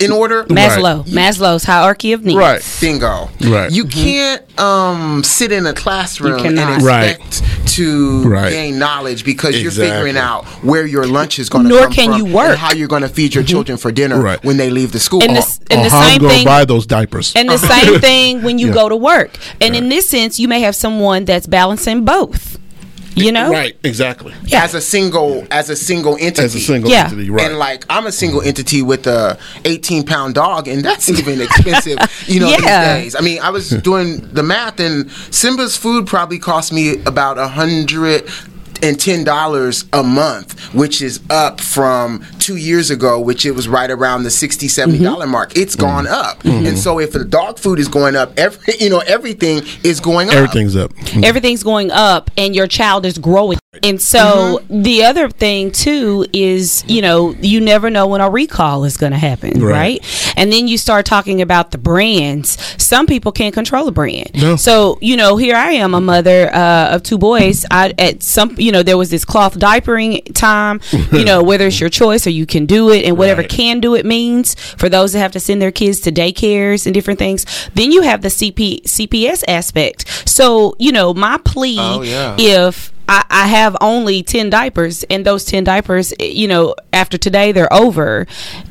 in 0.00 0.12
order. 0.12 0.44
Maslow, 0.44 0.98
right. 0.98 1.06
Maslow's 1.06 1.64
hierarchy 1.64 2.12
of 2.12 2.24
needs. 2.24 2.36
Right. 2.36 2.78
Bingo. 2.80 3.28
Right. 3.40 3.70
You 3.70 3.84
mm-hmm. 3.84 4.00
can't 4.00 4.60
um, 4.60 5.24
sit 5.24 5.52
in 5.52 5.66
a 5.66 5.72
classroom 5.72 6.44
and 6.44 6.58
expect 6.58 7.42
right. 7.42 7.68
to 7.68 8.22
right. 8.24 8.50
gain 8.50 8.78
knowledge 8.78 9.24
because 9.24 9.54
exactly. 9.56 9.84
you're 9.84 9.94
figuring 9.94 10.16
out 10.16 10.44
where 10.62 10.86
your 10.86 11.06
lunch 11.06 11.38
is 11.38 11.48
going 11.48 11.64
to 11.64 11.70
Nor 11.70 11.84
come 11.84 11.92
can 11.92 12.10
from 12.10 12.18
you 12.18 12.34
work. 12.34 12.50
and 12.50 12.58
how 12.58 12.72
you're 12.72 12.88
going 12.88 13.02
to 13.02 13.08
feed 13.08 13.34
your 13.34 13.42
mm-hmm. 13.42 13.50
children 13.50 13.78
for 13.78 13.92
dinner 13.92 14.20
right. 14.20 14.42
when 14.44 14.56
they 14.56 14.70
leave 14.70 14.92
the 14.92 15.00
school. 15.00 15.22
And 15.22 15.36
the, 15.36 15.60
and 15.70 15.80
or 15.80 15.84
the 15.84 15.90
same 15.90 16.20
thing. 16.20 16.44
buy 16.44 16.64
those 16.64 16.86
diapers. 16.86 17.34
And 17.34 17.48
the 17.48 17.58
same 17.58 18.00
thing 18.00 18.42
when 18.42 18.58
you 18.58 18.68
yeah. 18.68 18.74
go 18.74 18.88
to 18.88 18.96
work. 18.96 19.36
And 19.60 19.74
in 19.74 19.88
this 19.88 20.08
sense, 20.08 20.38
you 20.38 20.48
may 20.48 20.60
have 20.60 20.76
someone 20.76 21.24
that's 21.24 21.46
balancing 21.46 22.04
both 22.04 22.61
you 23.14 23.32
know 23.32 23.50
right 23.50 23.76
exactly 23.84 24.32
yeah. 24.44 24.64
as 24.64 24.74
a 24.74 24.80
single 24.80 25.46
as 25.50 25.70
a 25.70 25.76
single 25.76 26.14
entity 26.14 26.42
as 26.42 26.54
a 26.54 26.60
single 26.60 26.90
yeah. 26.90 27.04
entity 27.04 27.30
right 27.30 27.46
and 27.46 27.58
like 27.58 27.84
i'm 27.90 28.06
a 28.06 28.12
single 28.12 28.40
mm-hmm. 28.40 28.48
entity 28.48 28.82
with 28.82 29.06
a 29.06 29.38
18 29.64 30.04
pound 30.04 30.34
dog 30.34 30.68
and 30.68 30.84
that's 30.84 31.08
even 31.08 31.40
expensive 31.40 31.98
you 32.26 32.40
know 32.40 32.48
yeah. 32.48 32.94
these 32.96 33.04
days 33.04 33.16
i 33.16 33.20
mean 33.20 33.40
i 33.40 33.50
was 33.50 33.70
doing 33.82 34.20
the 34.32 34.42
math 34.42 34.80
and 34.80 35.10
simba's 35.30 35.76
food 35.76 36.06
probably 36.06 36.38
cost 36.38 36.72
me 36.72 37.02
about 37.04 37.38
a 37.38 37.48
hundred 37.48 38.28
and 38.82 38.98
ten 38.98 39.24
dollars 39.24 39.84
a 39.92 40.02
month, 40.02 40.74
which 40.74 41.02
is 41.02 41.20
up 41.30 41.60
from 41.60 42.24
two 42.38 42.56
years 42.56 42.90
ago, 42.90 43.20
which 43.20 43.46
it 43.46 43.52
was 43.52 43.68
right 43.68 43.90
around 43.90 44.24
the 44.24 44.30
60 44.30 44.68
70 44.68 44.98
mm-hmm. 44.98 45.06
mm-hmm. 45.06 45.30
mark. 45.30 45.56
It's 45.56 45.76
mm-hmm. 45.76 45.86
gone 45.86 46.06
up, 46.06 46.42
mm-hmm. 46.42 46.66
and 46.66 46.78
so 46.78 46.98
if 46.98 47.12
the 47.12 47.24
dog 47.24 47.58
food 47.58 47.78
is 47.78 47.88
going 47.88 48.16
up, 48.16 48.32
every 48.38 48.74
you 48.80 48.90
know 48.90 49.00
everything 49.00 49.62
is 49.82 50.00
going 50.00 50.28
up. 50.28 50.34
Everything's 50.34 50.76
up. 50.76 50.92
Mm-hmm. 50.92 51.24
Everything's 51.24 51.62
going 51.62 51.90
up, 51.90 52.30
and 52.36 52.54
your 52.54 52.66
child 52.66 53.06
is 53.06 53.18
growing. 53.18 53.58
And 53.82 54.02
so 54.02 54.58
mm-hmm. 54.58 54.82
the 54.82 55.04
other 55.04 55.30
thing 55.30 55.72
too 55.72 56.26
is, 56.34 56.84
you 56.86 57.00
know, 57.00 57.30
you 57.40 57.58
never 57.58 57.88
know 57.88 58.06
when 58.06 58.20
a 58.20 58.28
recall 58.28 58.84
is 58.84 58.98
going 58.98 59.12
to 59.12 59.18
happen, 59.18 59.62
right. 59.62 59.72
right. 59.72 60.34
And 60.36 60.52
then 60.52 60.68
you 60.68 60.76
start 60.76 61.06
talking 61.06 61.40
about 61.40 61.70
the 61.70 61.78
brands. 61.78 62.58
Some 62.82 63.06
people 63.06 63.32
can't 63.32 63.54
control 63.54 63.88
a 63.88 63.92
brand. 63.92 64.30
No. 64.34 64.56
So, 64.56 64.98
you 65.00 65.16
know, 65.16 65.38
here 65.38 65.56
I 65.56 65.72
am, 65.72 65.94
a 65.94 66.02
mother 66.02 66.54
uh, 66.54 66.96
of 66.96 67.02
two 67.02 67.16
boys. 67.16 67.64
I 67.70 67.94
at 67.98 68.22
some, 68.22 68.54
you 68.58 68.71
know, 68.71 68.71
there 68.80 68.96
was 68.96 69.10
this 69.10 69.24
cloth 69.24 69.58
diapering 69.58 70.32
time, 70.34 70.80
you 71.10 71.24
know, 71.24 71.42
whether 71.52 71.66
it's 71.66 71.80
your 71.80 71.90
choice 71.90 72.28
or 72.28 72.30
you 72.30 72.46
can 72.46 72.64
do 72.64 72.90
it 72.90 73.04
and 73.04 73.18
whatever 73.18 73.40
right. 73.40 73.50
can 73.50 73.80
do 73.80 73.96
it 73.96 74.06
means 74.06 74.54
for 74.54 74.88
those 74.88 75.12
that 75.12 75.18
have 75.18 75.32
to 75.32 75.40
send 75.40 75.60
their 75.60 75.72
kids 75.72 75.98
to 76.00 76.12
daycares 76.12 76.86
and 76.86 76.94
different 76.94 77.18
things. 77.18 77.44
Then 77.74 77.90
you 77.90 78.02
have 78.02 78.22
the 78.22 78.28
CP 78.28 78.84
CPS 78.84 79.42
aspect. 79.48 80.28
So, 80.28 80.76
you 80.78 80.92
know, 80.92 81.12
my 81.12 81.38
plea 81.44 81.76
oh, 81.80 82.02
yeah. 82.02 82.36
if 82.38 82.92
I, 83.08 83.24
I, 83.28 83.46
have 83.48 83.76
only 83.80 84.22
10 84.22 84.48
diapers 84.50 85.02
and 85.04 85.24
those 85.26 85.44
10 85.44 85.64
diapers 85.64 86.12
eh, 86.20 86.26
you 86.26 86.46
know 86.46 86.74
after 86.92 87.18
today 87.18 87.52
they're 87.52 87.72
over 87.72 88.26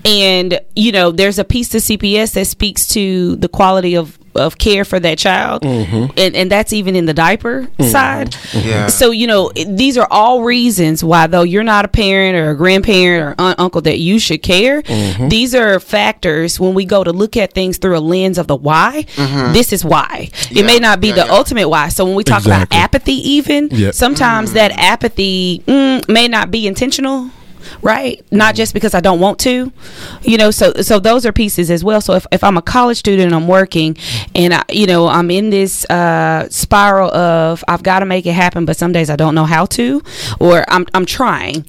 and 0.05 0.59
you 0.75 0.91
know 0.91 1.11
there's 1.11 1.37
a 1.37 1.43
piece 1.43 1.69
to 1.69 1.77
cps 1.77 2.33
that 2.33 2.45
speaks 2.45 2.87
to 2.89 3.35
the 3.35 3.49
quality 3.49 3.95
of 3.95 4.17
of 4.35 4.57
care 4.57 4.85
for 4.85 4.99
that 4.99 5.17
child 5.17 5.61
mm-hmm. 5.63 6.11
and, 6.17 6.35
and 6.35 6.51
that's 6.51 6.73
even 6.73 6.95
in 6.95 7.05
the 7.05 7.13
diaper 7.13 7.63
mm-hmm. 7.63 7.83
side 7.83 8.35
yeah. 8.53 8.87
so 8.87 9.11
you 9.11 9.27
know 9.27 9.51
these 9.67 9.97
are 9.97 10.07
all 10.11 10.43
reasons 10.43 11.03
why 11.03 11.27
though 11.27 11.43
you're 11.43 11.63
not 11.63 11.85
a 11.85 11.87
parent 11.87 12.35
or 12.35 12.51
a 12.51 12.55
grandparent 12.55 13.39
or 13.39 13.41
aunt, 13.41 13.59
uncle 13.59 13.81
that 13.81 13.99
you 13.99 14.19
should 14.19 14.41
care 14.41 14.81
mm-hmm. 14.81 15.27
these 15.27 15.53
are 15.53 15.79
factors 15.79 16.59
when 16.59 16.73
we 16.73 16.85
go 16.85 17.03
to 17.03 17.11
look 17.11 17.35
at 17.35 17.53
things 17.53 17.77
through 17.77 17.97
a 17.97 17.99
lens 17.99 18.37
of 18.37 18.47
the 18.47 18.55
why 18.55 19.05
mm-hmm. 19.15 19.53
this 19.53 19.73
is 19.73 19.83
why 19.83 20.29
yeah. 20.49 20.63
it 20.63 20.65
may 20.65 20.79
not 20.79 21.01
be 21.01 21.09
yeah, 21.09 21.15
the 21.15 21.31
ultimate 21.31 21.67
why 21.67 21.89
so 21.89 22.05
when 22.05 22.15
we 22.15 22.23
talk 22.23 22.39
exactly. 22.39 22.77
about 22.77 22.83
apathy 22.83 23.31
even 23.31 23.91
sometimes 23.91 24.49
mm-hmm. 24.49 24.55
that 24.55 24.71
apathy 24.71 25.59
mm, 25.65 26.07
may 26.07 26.27
not 26.27 26.51
be 26.51 26.67
intentional 26.67 27.29
right? 27.81 28.23
Not 28.31 28.55
just 28.55 28.73
because 28.73 28.93
I 28.93 28.99
don't 28.99 29.19
want 29.19 29.39
to, 29.39 29.71
you 30.21 30.37
know. 30.37 30.51
So 30.51 30.73
so 30.81 30.99
those 30.99 31.25
are 31.25 31.31
pieces 31.31 31.71
as 31.71 31.83
well. 31.83 32.01
So 32.01 32.13
if, 32.13 32.25
if 32.31 32.43
I'm 32.43 32.57
a 32.57 32.61
college 32.61 32.97
student 32.97 33.27
and 33.27 33.35
I'm 33.35 33.47
working, 33.47 33.97
and 34.35 34.53
I, 34.53 34.63
you 34.69 34.87
know 34.87 35.07
I'm 35.07 35.31
in 35.31 35.49
this 35.49 35.85
uh, 35.89 36.47
spiral 36.49 37.13
of 37.13 37.63
I've 37.67 37.83
got 37.83 37.99
to 37.99 38.05
make 38.05 38.25
it 38.25 38.33
happen, 38.33 38.65
but 38.65 38.77
some 38.77 38.91
days 38.91 39.09
I 39.09 39.15
don't 39.15 39.35
know 39.35 39.45
how 39.45 39.65
to, 39.65 40.01
or 40.39 40.65
I'm 40.69 40.85
I'm 40.93 41.05
trying 41.05 41.65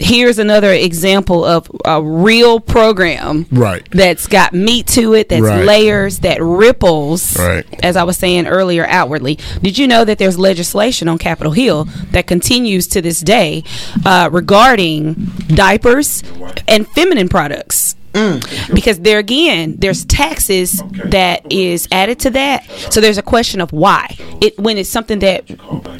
here's 0.00 0.38
another 0.38 0.72
example 0.72 1.44
of 1.44 1.70
a 1.84 2.02
real 2.02 2.58
program 2.58 3.46
right 3.52 3.86
that's 3.90 4.26
got 4.26 4.52
meat 4.52 4.86
to 4.86 5.12
it 5.14 5.28
that's 5.28 5.42
right. 5.42 5.64
layers 5.64 6.20
that 6.20 6.42
ripples 6.42 7.38
right 7.38 7.66
as 7.84 7.96
i 7.96 8.02
was 8.02 8.16
saying 8.16 8.46
earlier 8.46 8.86
outwardly 8.86 9.38
did 9.62 9.76
you 9.76 9.86
know 9.86 10.04
that 10.04 10.18
there's 10.18 10.38
legislation 10.38 11.06
on 11.06 11.18
capitol 11.18 11.52
hill 11.52 11.84
that 12.10 12.26
continues 12.26 12.86
to 12.86 13.02
this 13.02 13.20
day 13.20 13.62
uh, 14.06 14.28
regarding 14.32 15.14
diapers 15.48 16.22
and 16.66 16.88
feminine 16.88 17.28
products 17.28 17.94
Mm. 18.12 18.74
Because 18.74 18.98
there 19.00 19.18
again, 19.18 19.76
there's 19.78 20.04
taxes 20.04 20.82
okay. 20.82 21.10
that 21.10 21.52
is 21.52 21.86
added 21.92 22.18
to 22.20 22.30
that. 22.30 22.68
So 22.90 23.00
there's 23.00 23.18
a 23.18 23.22
question 23.22 23.60
of 23.60 23.72
why. 23.72 24.16
It 24.40 24.58
when 24.58 24.78
it's 24.78 24.88
something 24.88 25.20
that 25.20 25.48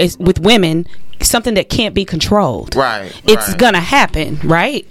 is 0.01 0.19
with 0.19 0.41
women, 0.41 0.87
something 1.25 1.55
that 1.55 1.69
can't 1.69 1.95
be 1.95 2.05
controlled. 2.05 2.77
Right. 2.77 3.13
It's 3.27 3.49
right. 3.49 3.59
gonna 3.59 3.81
happen, 3.81 4.39
right? 4.45 4.87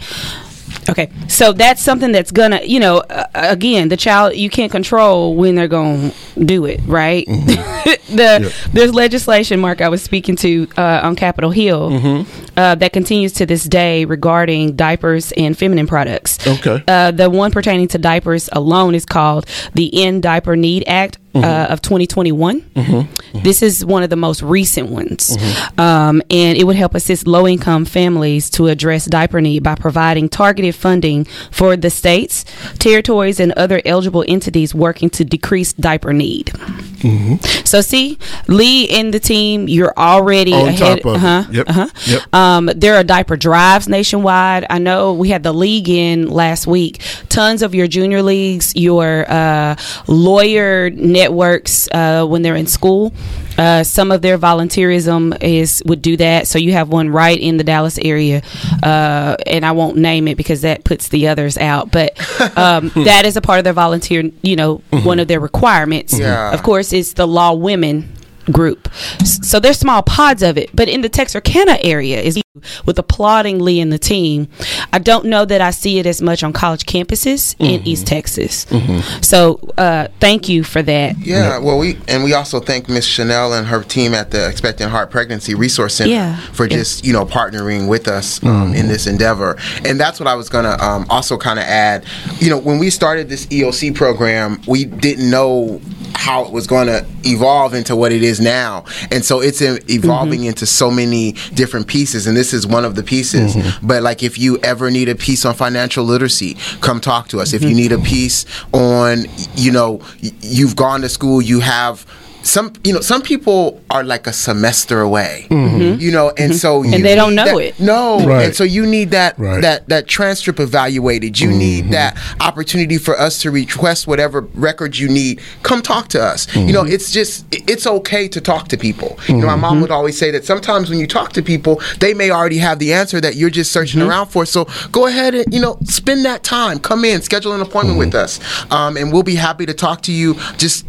Okay, 0.89 1.11
so 1.27 1.53
that's 1.53 1.81
something 1.81 2.11
that's 2.11 2.31
gonna, 2.31 2.61
you 2.63 2.79
know, 2.79 2.97
uh, 2.97 3.25
again, 3.33 3.89
the 3.89 3.97
child 3.97 4.35
you 4.35 4.49
can't 4.49 4.71
control 4.71 5.35
when 5.35 5.55
they're 5.55 5.67
gonna 5.67 6.11
do 6.43 6.65
it, 6.65 6.79
right? 6.85 7.27
Mm-hmm. 7.27 8.15
the 8.15 8.39
yep. 8.41 8.51
there's 8.73 8.93
legislation, 8.93 9.59
Mark, 9.59 9.81
I 9.81 9.89
was 9.89 10.01
speaking 10.01 10.35
to 10.37 10.67
uh, 10.77 11.01
on 11.03 11.15
Capitol 11.15 11.51
Hill 11.51 11.91
mm-hmm. 11.91 12.49
uh, 12.57 12.75
that 12.75 12.91
continues 12.91 13.33
to 13.33 13.45
this 13.45 13.65
day 13.65 14.05
regarding 14.05 14.75
diapers 14.75 15.31
and 15.33 15.57
feminine 15.57 15.85
products. 15.85 16.45
Okay, 16.47 16.83
uh, 16.87 17.11
the 17.11 17.29
one 17.29 17.51
pertaining 17.51 17.87
to 17.89 17.97
diapers 17.99 18.49
alone 18.51 18.95
is 18.95 19.05
called 19.05 19.45
the 19.75 20.03
End 20.03 20.23
Diaper 20.23 20.55
Need 20.55 20.85
Act 20.87 21.19
mm-hmm. 21.33 21.43
uh, 21.43 21.73
of 21.73 21.81
2021. 21.81 22.61
Mm-hmm. 22.61 22.91
Mm-hmm. 22.91 23.43
This 23.43 23.61
is 23.61 23.85
one 23.85 24.03
of 24.03 24.09
the 24.09 24.15
most 24.15 24.41
recent 24.41 24.89
ones, 24.89 25.37
mm-hmm. 25.37 25.79
um, 25.79 26.21
and 26.29 26.57
it 26.57 26.63
would 26.63 26.75
help 26.75 26.95
assist 26.95 27.27
low 27.27 27.47
income 27.47 27.85
families 27.85 28.49
to 28.51 28.67
address 28.67 29.05
diaper 29.05 29.41
need 29.41 29.63
by 29.63 29.75
providing 29.75 30.29
targeted 30.29 30.75
funding 30.75 31.25
for 31.51 31.75
the 31.75 31.89
states, 31.89 32.45
territories, 32.79 33.39
and 33.39 33.51
other 33.53 33.81
eligible 33.85 34.25
entities 34.27 34.73
working 34.73 35.09
to 35.11 35.25
decrease 35.25 35.73
diaper 35.73 36.13
need. 36.13 36.47
Mm-hmm. 36.47 37.65
So, 37.65 37.81
see, 37.81 38.17
Lee 38.47 38.89
and 38.89 39.13
the 39.13 39.19
team, 39.19 39.67
you're 39.67 39.93
already 39.97 40.53
On 40.53 40.67
ahead. 40.67 41.05
Uh-huh, 41.05 41.45
yep. 41.51 41.69
Uh-huh. 41.69 41.87
Yep. 42.07 42.33
Um, 42.33 42.65
there 42.75 42.95
are 42.95 43.03
diaper 43.03 43.37
drives 43.37 43.87
nationwide. 43.87 44.65
I 44.69 44.79
know 44.79 45.13
we 45.13 45.29
had 45.29 45.43
the 45.43 45.53
league 45.53 45.89
in 45.89 46.29
last 46.29 46.67
week. 46.67 47.01
Tons 47.29 47.61
of 47.61 47.75
your 47.75 47.87
junior 47.87 48.21
leagues, 48.21 48.75
your 48.75 49.29
uh, 49.29 49.75
lawyer 50.07 50.89
networks 51.19 51.89
uh, 51.91 52.25
when 52.25 52.41
they're 52.41 52.55
in 52.55 52.67
school. 52.67 53.13
Uh, 53.57 53.83
some 53.83 54.09
of 54.11 54.21
their 54.21 54.37
volunteerism 54.37 55.37
is 55.43 55.83
would 55.85 56.01
do 56.01 56.15
that. 56.15 56.47
So 56.47 56.57
you 56.57 56.71
have 56.71 56.87
one 56.87 57.09
right 57.09 57.37
in 57.37 57.57
the 57.57 57.63
Dallas 57.63 57.97
area, 57.97 58.41
uh, 58.81 59.35
and 59.45 59.65
I 59.65 59.73
won't 59.73 59.97
name 59.97 60.29
it 60.29 60.35
because 60.35 60.61
that 60.61 60.85
puts 60.85 61.09
the 61.09 61.27
others 61.27 61.57
out. 61.57 61.91
But 61.91 62.17
um, 62.57 62.91
that 62.95 63.25
is 63.25 63.35
a 63.35 63.41
part 63.41 63.57
of 63.59 63.65
their 63.65 63.73
volunteer. 63.73 64.31
You 64.41 64.55
know, 64.55 64.77
mm-hmm. 64.91 65.05
one 65.05 65.19
of 65.19 65.27
their 65.27 65.41
requirements. 65.41 66.17
Yeah. 66.17 66.53
Of 66.53 66.63
course, 66.63 66.93
it's 66.93 67.13
the 67.13 67.27
law 67.27 67.53
women 67.53 68.15
group. 68.51 68.91
So 69.23 69.59
there's 69.59 69.79
small 69.79 70.01
pods 70.01 70.43
of 70.43 70.57
it, 70.57 70.69
but 70.73 70.87
in 70.87 71.01
the 71.01 71.09
Texarkana 71.09 71.77
area 71.81 72.19
is 72.21 72.41
with 72.85 72.97
applauding 72.97 73.59
Lee 73.59 73.79
and 73.79 73.91
the 73.91 73.99
team. 73.99 74.47
I 74.91 74.99
don't 74.99 75.25
know 75.25 75.45
that 75.45 75.61
I 75.61 75.71
see 75.71 75.99
it 75.99 76.05
as 76.05 76.21
much 76.21 76.43
on 76.43 76.53
college 76.53 76.85
campuses 76.85 77.55
mm-hmm. 77.55 77.63
in 77.65 77.87
East 77.87 78.07
Texas. 78.07 78.65
Mm-hmm. 78.65 79.21
So 79.21 79.59
uh, 79.77 80.07
thank 80.19 80.49
you 80.49 80.63
for 80.63 80.81
that. 80.81 81.17
Yeah, 81.19 81.59
well, 81.59 81.77
we 81.77 81.97
and 82.07 82.23
we 82.23 82.33
also 82.33 82.59
thank 82.59 82.89
Miss 82.89 83.05
Chanel 83.05 83.53
and 83.53 83.67
her 83.67 83.83
team 83.83 84.13
at 84.13 84.31
the 84.31 84.49
Expecting 84.49 84.89
Heart 84.89 85.11
Pregnancy 85.11 85.53
Resource 85.55 85.95
Center 85.95 86.11
yeah. 86.11 86.37
for 86.51 86.65
yeah. 86.65 86.77
just 86.77 87.05
you 87.05 87.13
know 87.13 87.25
partnering 87.25 87.87
with 87.87 88.07
us 88.07 88.41
um, 88.43 88.49
mm-hmm. 88.49 88.75
in 88.75 88.87
this 88.87 89.07
endeavor. 89.07 89.57
And 89.85 89.99
that's 89.99 90.19
what 90.19 90.27
I 90.27 90.35
was 90.35 90.49
gonna 90.49 90.77
um, 90.81 91.05
also 91.09 91.37
kind 91.37 91.59
of 91.59 91.65
add. 91.65 92.05
You 92.39 92.49
know, 92.49 92.57
when 92.57 92.79
we 92.79 92.89
started 92.89 93.29
this 93.29 93.45
EOC 93.47 93.95
program, 93.95 94.61
we 94.67 94.85
didn't 94.85 95.29
know 95.29 95.81
how 96.19 96.43
it 96.43 96.51
was 96.51 96.67
going 96.67 96.87
to 96.87 97.05
evolve 97.23 97.73
into 97.73 97.95
what 97.95 98.11
it 98.11 98.21
is 98.21 98.41
now. 98.41 98.83
And 99.09 99.23
so 99.23 99.39
it's 99.39 99.61
evolving 99.61 100.41
mm-hmm. 100.41 100.49
into 100.49 100.65
so 100.65 100.91
many 100.91 101.31
different 101.53 101.87
pieces. 101.87 102.27
And 102.27 102.35
this 102.35 102.53
is 102.53 102.67
one 102.67 102.83
of 102.83 102.95
the 102.95 103.03
pieces. 103.03 103.55
Mm-hmm. 103.55 103.87
But 103.87 104.03
like 104.03 104.21
if 104.21 104.37
you 104.37 104.57
ever 104.57 104.91
need 104.91 105.07
a 105.07 105.15
piece 105.15 105.45
on 105.45 105.55
financial 105.55 106.03
literacy, 106.03 106.57
come 106.81 106.99
talk 106.99 107.29
to 107.29 107.39
us. 107.39 107.53
If 107.53 107.61
you 107.61 107.69
mm-hmm. 107.69 107.77
need 107.77 107.91
a 107.93 107.99
piece 107.99 108.45
on, 108.73 109.27
you 109.55 109.71
know, 109.71 110.01
you've 110.41 110.75
gone 110.75 110.99
to 111.01 111.09
school, 111.09 111.41
you 111.41 111.61
have 111.61 112.05
some 112.43 112.71
you 112.83 112.93
know 112.93 113.01
some 113.01 113.21
people 113.21 113.81
are 113.89 114.03
like 114.03 114.25
a 114.27 114.33
semester 114.33 115.01
away 115.01 115.45
mm-hmm. 115.49 115.99
you 115.99 116.11
know 116.11 116.29
and 116.29 116.51
mm-hmm. 116.51 116.53
so 116.53 116.83
and 116.83 117.03
they 117.03 117.15
don't 117.15 117.35
know 117.35 117.45
that, 117.45 117.57
it 117.57 117.79
no 117.79 118.25
right. 118.25 118.45
and 118.45 118.55
so 118.55 118.63
you 118.63 118.85
need 118.85 119.11
that 119.11 119.37
right. 119.37 119.61
that 119.61 119.87
that 119.89 120.07
transcript 120.07 120.59
evaluated 120.59 121.39
you 121.39 121.49
mm-hmm. 121.49 121.59
need 121.59 121.89
that 121.89 122.17
opportunity 122.39 122.97
for 122.97 123.17
us 123.19 123.41
to 123.41 123.51
request 123.51 124.07
whatever 124.07 124.41
records 124.53 124.99
you 124.99 125.09
need 125.09 125.41
come 125.63 125.81
talk 125.81 126.07
to 126.07 126.21
us 126.21 126.53
you 126.55 126.71
know 126.71 126.83
mm-hmm. 126.83 126.93
it's 126.93 127.11
just 127.11 127.45
it's 127.51 127.85
okay 127.85 128.27
to 128.27 128.39
talk 128.39 128.67
to 128.67 128.77
people 128.77 129.19
you 129.27 129.35
know 129.35 129.47
my 129.47 129.55
mom 129.55 129.73
mm-hmm. 129.73 129.81
would 129.81 129.91
always 129.91 130.17
say 130.17 130.31
that 130.31 130.45
sometimes 130.45 130.89
when 130.89 130.99
you 130.99 131.07
talk 131.07 131.33
to 131.33 131.41
people 131.41 131.81
they 131.99 132.13
may 132.13 132.31
already 132.31 132.57
have 132.57 132.79
the 132.79 132.93
answer 132.93 133.19
that 133.19 133.35
you're 133.35 133.49
just 133.49 133.71
searching 133.71 133.99
mm-hmm. 133.99 134.09
around 134.09 134.27
for 134.27 134.45
so 134.45 134.65
go 134.91 135.07
ahead 135.07 135.35
and 135.35 135.53
you 135.53 135.59
know 135.59 135.77
spend 135.83 136.23
that 136.23 136.43
time 136.43 136.79
come 136.79 137.03
in 137.03 137.21
schedule 137.21 137.53
an 137.53 137.61
appointment 137.61 137.99
with 137.99 138.15
us 138.15 138.39
um, 138.71 138.95
and 138.95 139.11
we'll 139.11 139.23
be 139.23 139.35
happy 139.35 139.65
to 139.65 139.73
talk 139.73 140.01
to 140.01 140.11
you 140.11 140.35
just 140.57 140.85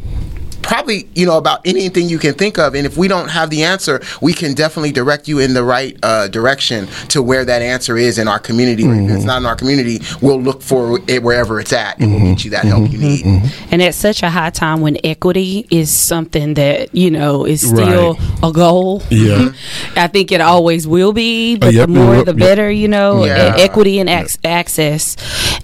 probably 0.63 1.09
you 1.15 1.27
know 1.27 1.37
about 1.37 1.61
anything 1.65 2.09
you 2.09 2.19
can 2.19 2.35
think 2.35 2.59
of 2.59 2.75
and 2.75 2.87
if 2.87 2.97
we 2.97 3.09
don't 3.09 3.29
have 3.29 3.51
the 3.51 3.63
answer 3.63 4.01
we 4.21 4.33
can 4.33 4.55
definitely 4.55 4.93
direct 4.93 5.29
you 5.29 5.39
in 5.39 5.55
the 5.55 5.63
right 5.63 5.99
uh, 6.03 6.29
direction 6.29 6.87
to 7.09 7.23
where 7.23 7.45
that 7.45 7.63
answer 7.63 7.97
is 7.97 8.19
in 8.19 8.29
our 8.29 8.39
community 8.39 8.85
mm-hmm. 8.85 9.09
if 9.09 9.17
it's 9.17 9.25
not 9.25 9.39
in 9.39 9.47
our 9.47 9.57
community 9.57 10.01
we'll 10.21 10.41
look 10.41 10.63
for 10.63 11.01
it 11.09 11.23
wherever 11.23 11.61
it's 11.61 11.73
at 11.73 11.99
and 11.99 12.11
mm-hmm. 12.11 12.23
we'll 12.25 12.35
get 12.35 12.45
you 12.45 12.51
that 12.51 12.65
help 12.65 12.83
mm-hmm. 12.83 12.93
you 12.93 12.99
need 12.99 13.25
mm-hmm. 13.25 13.69
and 13.73 13.83
at 13.83 13.95
such 13.95 14.23
a 14.23 14.31
high 14.31 14.51
time 14.51 14.81
when 14.81 14.97
equity 15.05 15.67
is 15.71 15.95
something 15.95 16.55
that 16.55 16.95
you 16.95 17.11
know 17.11 17.45
is 17.45 17.67
still 17.67 18.15
right. 18.15 18.39
a 18.43 18.53
goal 18.53 19.03
yeah 19.11 19.53
i 19.97 20.07
think 20.07 20.33
it 20.33 20.41
always 20.41 20.87
will 20.87 21.13
be 21.13 21.57
but 21.57 21.69
uh, 21.69 21.71
yep, 21.71 21.89
the 21.89 21.95
more 21.95 22.25
the 22.25 22.35
better 22.35 22.71
you 22.71 22.89
know 22.89 23.25
yeah. 23.25 23.55
equity 23.57 23.99
and 23.99 24.09
ac- 24.09 24.39
access 24.45 25.17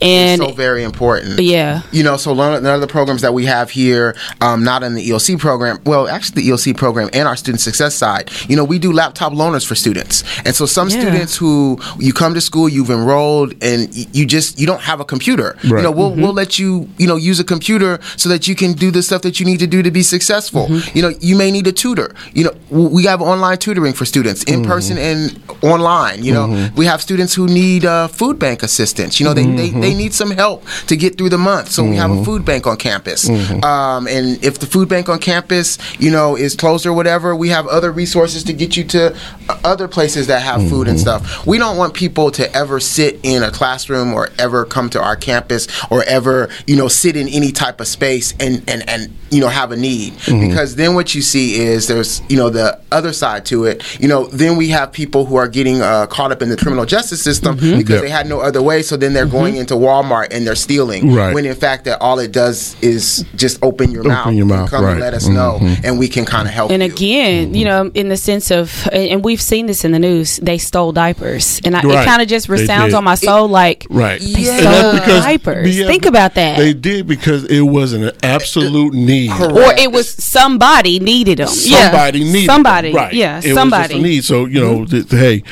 and 0.03 0.43
it's 0.43 0.50
so 0.50 0.55
very 0.55 0.83
important. 0.83 1.41
Yeah, 1.41 1.83
you 1.93 2.03
know, 2.03 2.17
so 2.17 2.35
none 2.35 2.65
of 2.65 2.81
the 2.81 2.87
programs 2.87 3.23
that 3.23 3.33
we 3.33 3.47
have 3.47 3.71
here, 3.71 4.17
um, 4.41 4.65
not 4.65 4.83
in 4.87 4.95
the 4.95 5.09
EOC 5.11 5.38
program. 5.38 5.78
Well, 5.85 6.09
actually, 6.09 6.43
the 6.43 6.50
EOC 6.50 6.76
program 6.76 7.11
and 7.12 7.28
our 7.28 7.37
student 7.37 7.61
success 7.61 7.95
side, 7.95 8.31
you 8.49 8.57
know, 8.57 8.64
we 8.64 8.78
do 8.78 8.93
laptop 8.93 9.33
loaners 9.33 9.66
for 9.66 9.75
students, 9.75 10.25
and 10.45 10.55
so 10.55 10.66
some 10.66 10.88
yeah. 10.88 11.00
students 11.00 11.37
who 11.37 11.78
you 11.99 12.12
come 12.12 12.35
to 12.35 12.40
school, 12.40 12.69
you've 12.69 12.90
enrolled, 12.90 13.55
and 13.62 13.95
you 14.14 14.26
just 14.26 14.59
you 14.59 14.66
don't 14.66 14.81
have 14.83 15.00
a 15.00 15.05
computer. 15.05 15.57
Right. 15.64 15.78
You 15.78 15.83
know, 15.83 15.90
we'll 15.90 16.12
mm-hmm. 16.12 16.23
we'll 16.23 16.33
let 16.33 16.59
you 16.59 16.88
you 16.99 17.07
know 17.07 17.16
use 17.16 17.40
a 17.40 17.45
computer 17.45 17.99
so 18.16 18.28
that 18.28 18.49
you 18.49 18.55
can 18.55 18.73
do 18.73 18.90
the 18.90 19.02
stuff 19.02 19.23
that 19.23 19.40
you 19.40 19.47
need 19.47 19.59
to 19.61 19.66
do 19.66 19.83
to 19.83 19.90
be 19.90 20.02
successful. 20.02 20.66
Mm-hmm. 20.66 20.97
You 20.97 21.02
know, 21.02 21.12
you 21.21 21.37
may 21.37 21.50
need 21.50 21.66
a 21.66 21.73
tutor. 21.73 22.14
You 22.33 22.45
know, 22.45 22.55
we 22.71 23.05
have 23.05 23.21
online 23.21 23.59
tutoring 23.59 23.93
for 23.95 24.05
students 24.05 24.45
in 24.45 24.61
mm-hmm. 24.61 24.71
person 24.71 24.99
and 24.99 25.40
online. 25.62 26.25
You 26.25 26.33
know, 26.33 26.47
mm-hmm. 26.47 26.76
we 26.76 26.87
have 26.87 27.02
students 27.02 27.35
who 27.35 27.47
need 27.47 27.85
uh, 27.85 28.09
food 28.09 28.38
bank 28.38 28.62
assistance. 28.62 29.19
You 29.21 29.26
know, 29.26 29.35
they, 29.35 29.45
they, 29.45 29.57
they 29.57 29.71
mm-hmm. 29.71 29.99
need 29.99 30.14
some 30.14 30.31
help 30.31 30.64
to 30.87 30.97
get 30.97 31.19
through 31.19 31.31
the 31.31 31.38
month. 31.38 31.71
So 31.71 31.85
we 31.85 31.97
have 31.97 32.11
a 32.11 32.14
mm-hmm. 32.14 32.25
food 32.25 32.45
bank 32.45 32.66
on 32.66 32.76
campus. 32.76 33.28
Um, 33.28 34.07
and 34.09 34.43
if 34.45 34.59
the 34.59 34.66
food 34.76 34.90
bank 34.90 35.09
on 35.09 35.18
campus, 35.18 35.78
you 35.99 36.11
know, 36.11 36.37
is 36.37 36.54
closed 36.54 36.85
or 36.85 36.92
whatever, 36.92 37.35
we 37.35 37.49
have 37.49 37.66
other 37.66 37.90
resources 37.90 38.45
to 38.45 38.52
get 38.52 38.76
you 38.76 38.85
to 38.85 39.16
other 39.64 39.88
places 39.88 40.26
that 40.26 40.42
have 40.42 40.68
food 40.68 40.87
and 40.87 41.00
stuff. 41.00 41.47
We 41.47 41.56
don't 41.56 41.78
want 41.78 41.95
people 41.95 42.30
to 42.33 42.54
ever 42.54 42.78
sit 42.78 43.18
in 43.23 43.42
a 43.42 43.50
classroom 43.50 44.12
or 44.12 44.28
ever 44.38 44.66
come 44.66 44.90
to 44.90 45.02
our 45.02 45.16
campus 45.16 45.66
or 45.90 46.04
ever, 46.04 46.50
you 46.66 46.76
know, 46.76 46.88
sit 46.88 47.16
in 47.16 47.26
any 47.28 47.52
type 47.52 47.80
of 47.80 47.87
space 47.87 48.35
and, 48.38 48.62
and, 48.68 48.87
and 48.87 49.16
you 49.30 49.40
know, 49.40 49.49
have 49.49 49.73
a 49.73 49.76
need. 49.76 50.14
Because 50.26 50.76
then 50.76 50.95
what 50.95 51.14
you 51.14 51.23
see 51.23 51.59
is 51.59 51.88
there's, 51.88 52.21
you 52.28 52.37
know, 52.37 52.50
the 52.50 52.78
other 52.92 53.12
side 53.14 53.47
to 53.47 53.64
it. 53.64 53.99
You 53.99 54.09
know, 54.09 54.26
then 54.26 54.56
we 54.56 54.68
have 54.68 54.92
people 54.92 55.25
who 55.25 55.37
are 55.37 55.49
getting 55.49 55.80
uh, 55.80 56.06
caught 56.06 56.33
up 56.33 56.42
in 56.42 56.50
the 56.50 56.56
criminal 56.56 56.85
justice 56.85 57.23
system 57.23 57.56
mm-hmm. 57.56 57.78
because 57.78 57.95
yep. 57.95 58.02
they 58.02 58.11
had 58.11 58.28
no 58.28 58.40
other 58.40 58.62
way. 58.62 58.83
So 58.83 58.97
then 58.97 59.14
they're 59.14 59.25
mm-hmm. 59.25 59.33
going 59.33 59.56
into 59.56 59.75
Walmart 59.75 60.28
and 60.33 60.47
they're 60.47 60.54
stealing. 60.54 61.12
Right. 61.12 61.35
When 61.35 61.47
in 61.47 61.56
fact 61.56 61.87
that 61.87 62.00
all 62.00 62.18
it 62.18 62.33
does 62.33 62.80
is 62.83 63.25
just 63.35 63.62
open 63.62 63.90
your 63.90 64.00
open 64.00 64.12
mouth, 64.12 64.35
your 64.35 64.47
mouth, 64.47 64.65
come 64.66 64.85
right. 64.85 64.92
and 64.92 65.00
let 65.00 65.14
us 65.14 65.28
know, 65.28 65.58
mm-hmm. 65.61 65.85
and 65.85 65.99
we 65.99 66.08
can 66.08 66.25
kind 66.25 66.46
of 66.49 66.54
help. 66.54 66.70
And 66.70 66.82
you. 66.82 66.92
again, 66.92 67.54
you 67.54 67.64
know, 67.64 67.90
in 67.94 68.08
the 68.08 68.16
sense 68.16 68.50
of, 68.50 68.88
and 68.92 69.25
we've 69.25 69.40
seen 69.40 69.66
this 69.66 69.85
in 69.85 69.92
the 69.92 69.99
news, 69.99 70.37
they 70.38 70.58
stole 70.58 70.92
diapers, 70.92 71.61
and 71.64 71.76
I, 71.76 71.82
right. 71.82 72.02
it 72.02 72.06
kind 72.06 72.23
of 72.23 72.28
just 72.28 72.49
resounds 72.49 72.94
on 72.94 73.04
my 73.04 73.14
soul, 73.14 73.46
it, 73.46 73.49
like 73.49 73.87
right, 73.90 74.20
they 74.20 74.26
yeah. 74.26 74.58
stole 74.58 74.92
because, 74.92 75.25
diapers. 75.25 75.78
Yeah, 75.78 75.87
Think 75.87 76.06
about 76.06 76.35
that. 76.35 76.58
They 76.58 76.73
did 76.73 77.06
because 77.06 77.44
it 77.44 77.62
was 77.62 77.92
an 77.92 78.11
absolute 78.23 78.94
need, 78.94 79.30
or 79.30 79.73
it 79.78 79.90
was 79.92 80.08
somebody 80.12 80.99
needed 80.99 81.38
them. 81.38 81.49
Somebody 81.49 82.20
yeah. 82.20 82.32
needed 82.32 82.46
somebody, 82.46 82.88
them. 82.88 82.96
right? 82.96 83.14
Yeah, 83.14 83.40
it 83.42 83.54
somebody 83.54 84.00
need. 84.00 84.25
So 84.25 84.46
you 84.46 84.61
know, 84.61 84.78
mm-hmm. 84.80 85.08
th- 85.08 85.11
hey, 85.11 85.42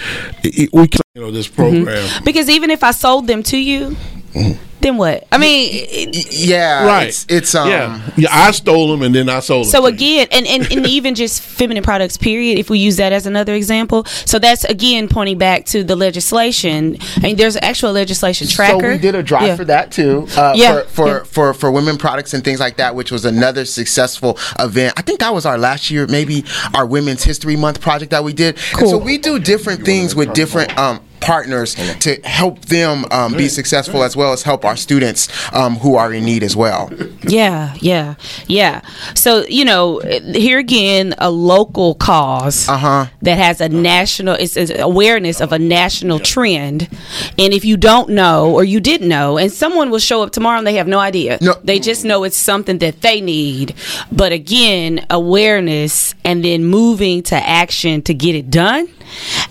it, 0.42 0.71
we 0.73 0.88
can 0.88 1.00
you 1.14 1.23
know 1.23 1.30
this 1.30 1.47
mm-hmm. 1.49 1.56
program 1.56 2.04
mm-hmm. 2.04 2.25
because 2.25 2.49
even 2.49 2.71
if 2.71 2.83
I 2.83 2.90
sold 2.90 3.26
them 3.26 3.42
to 3.44 3.59
you. 3.59 3.97
Mm-hmm 4.33 4.74
then 4.85 4.99
what? 4.99 5.26
I 5.33 5.38
mean, 5.38 6.11
yeah, 6.31 6.87
right. 6.87 7.09
It's, 7.09 7.26
it's 7.29 7.55
um, 7.55 7.69
yeah. 7.69 8.11
yeah, 8.17 8.29
I 8.31 8.50
stole 8.50 8.91
them 8.91 9.03
and 9.03 9.14
then 9.14 9.31
I 9.31 9.41
sold 9.41 9.64
them. 9.64 9.71
So 9.71 9.87
again, 9.87 10.29
and, 10.31 10.47
and, 10.47 10.71
and 10.71 10.87
even 10.87 11.14
just 11.14 11.41
feminine 11.41 11.83
products, 11.83 12.19
period. 12.19 12.59
If 12.59 12.69
we 12.69 12.79
use 12.79 12.97
that 12.99 13.12
as 13.12 13.26
another 13.26 13.55
example, 13.55 14.05
so 14.05 14.38
that's 14.38 14.64
again 14.64 15.09
pointing 15.09 15.38
back 15.38 15.64
to 15.67 15.85
the 15.85 15.97
legislation. 15.97 16.99
I 17.17 17.21
mean, 17.21 17.37
there's 17.37 17.57
actual 17.57 17.93
legislation 17.93 18.47
tracker. 18.47 18.81
So 18.81 18.88
we 18.88 18.99
did 18.99 19.14
a 19.14 19.23
drive 19.23 19.47
yeah. 19.47 19.57
for 19.57 19.64
that 19.64 19.91
too. 19.91 20.26
Uh, 20.37 20.53
yeah. 20.55 20.83
For 20.83 20.88
for, 20.88 21.07
yeah. 21.07 21.23
for 21.25 21.55
for 21.55 21.71
women 21.71 21.97
products 21.97 22.35
and 22.35 22.45
things 22.45 22.61
like 22.61 22.76
that, 22.76 22.95
which 22.95 23.11
was 23.11 23.25
another 23.25 23.64
successful 23.64 24.38
event. 24.59 24.93
I 24.99 25.03
think 25.03 25.21
that 25.21 25.33
was 25.33 25.47
our 25.47 25.57
last 25.57 25.91
year, 25.91 26.07
maybe 26.07 26.45
our 26.75 26.85
Women's 26.85 27.25
History 27.25 27.57
Month 27.57 27.81
project 27.81 28.11
that 28.11 28.23
we 28.23 28.35
did. 28.35 28.59
Cool. 28.75 28.81
And 28.81 28.88
so 28.91 28.99
we 28.99 29.17
do 29.17 29.38
different 29.38 29.85
things 29.85 30.14
with 30.14 30.35
different 30.35 30.76
um 30.79 31.00
partners 31.25 31.75
to 32.00 32.21
help 32.25 32.61
them 32.66 33.04
um, 33.11 33.35
be 33.35 33.49
successful 33.49 34.02
as 34.02 34.16
well 34.16 34.33
as 34.33 34.43
help 34.43 34.64
our 34.64 34.76
students 34.76 35.28
um, 35.52 35.76
who 35.76 35.97
are 35.97 36.12
in 36.12 36.25
need 36.25 36.43
as 36.43 36.54
well. 36.54 36.90
Yeah, 37.26 37.75
yeah, 37.81 38.14
yeah. 38.47 38.83
So 39.14 39.45
you 39.49 39.64
know, 39.64 40.00
here 40.00 40.59
again, 40.59 41.14
a 41.19 41.31
local 41.31 41.95
cause 41.95 42.69
uh-huh. 42.69 43.07
that 43.23 43.38
has 43.38 43.61
a 43.61 43.69
national 43.69 44.35
it's, 44.35 44.57
it's 44.57 44.73
awareness 44.78 45.40
of 45.40 45.52
a 45.52 45.59
national 45.59 46.19
trend, 46.19 46.88
and 47.38 47.52
if 47.52 47.64
you 47.64 47.76
don't 47.76 48.11
know 48.11 48.52
or 48.52 48.64
you 48.64 48.81
didn't 48.81 49.09
know, 49.09 49.38
and 49.38 49.50
someone 49.50 49.90
will 49.90 49.99
show 49.99 50.23
up 50.23 50.30
tomorrow 50.30 50.58
and 50.58 50.67
they 50.67 50.75
have 50.75 50.89
no 50.89 50.99
idea, 50.99 51.39
no. 51.41 51.54
they 51.65 51.78
just 51.78 52.04
know 52.04 52.25
it's 52.25 52.37
something 52.37 52.78
that 52.78 53.00
they 53.00 53.21
need. 53.21 53.75
But 54.13 54.32
again, 54.32 55.06
awareness 55.10 56.15
and 56.25 56.45
then 56.45 56.65
moving 56.65 57.23
to 57.25 57.37
action 57.37 58.02
to 58.02 58.15
get 58.15 58.34
it 58.34 58.50
done 58.50 58.89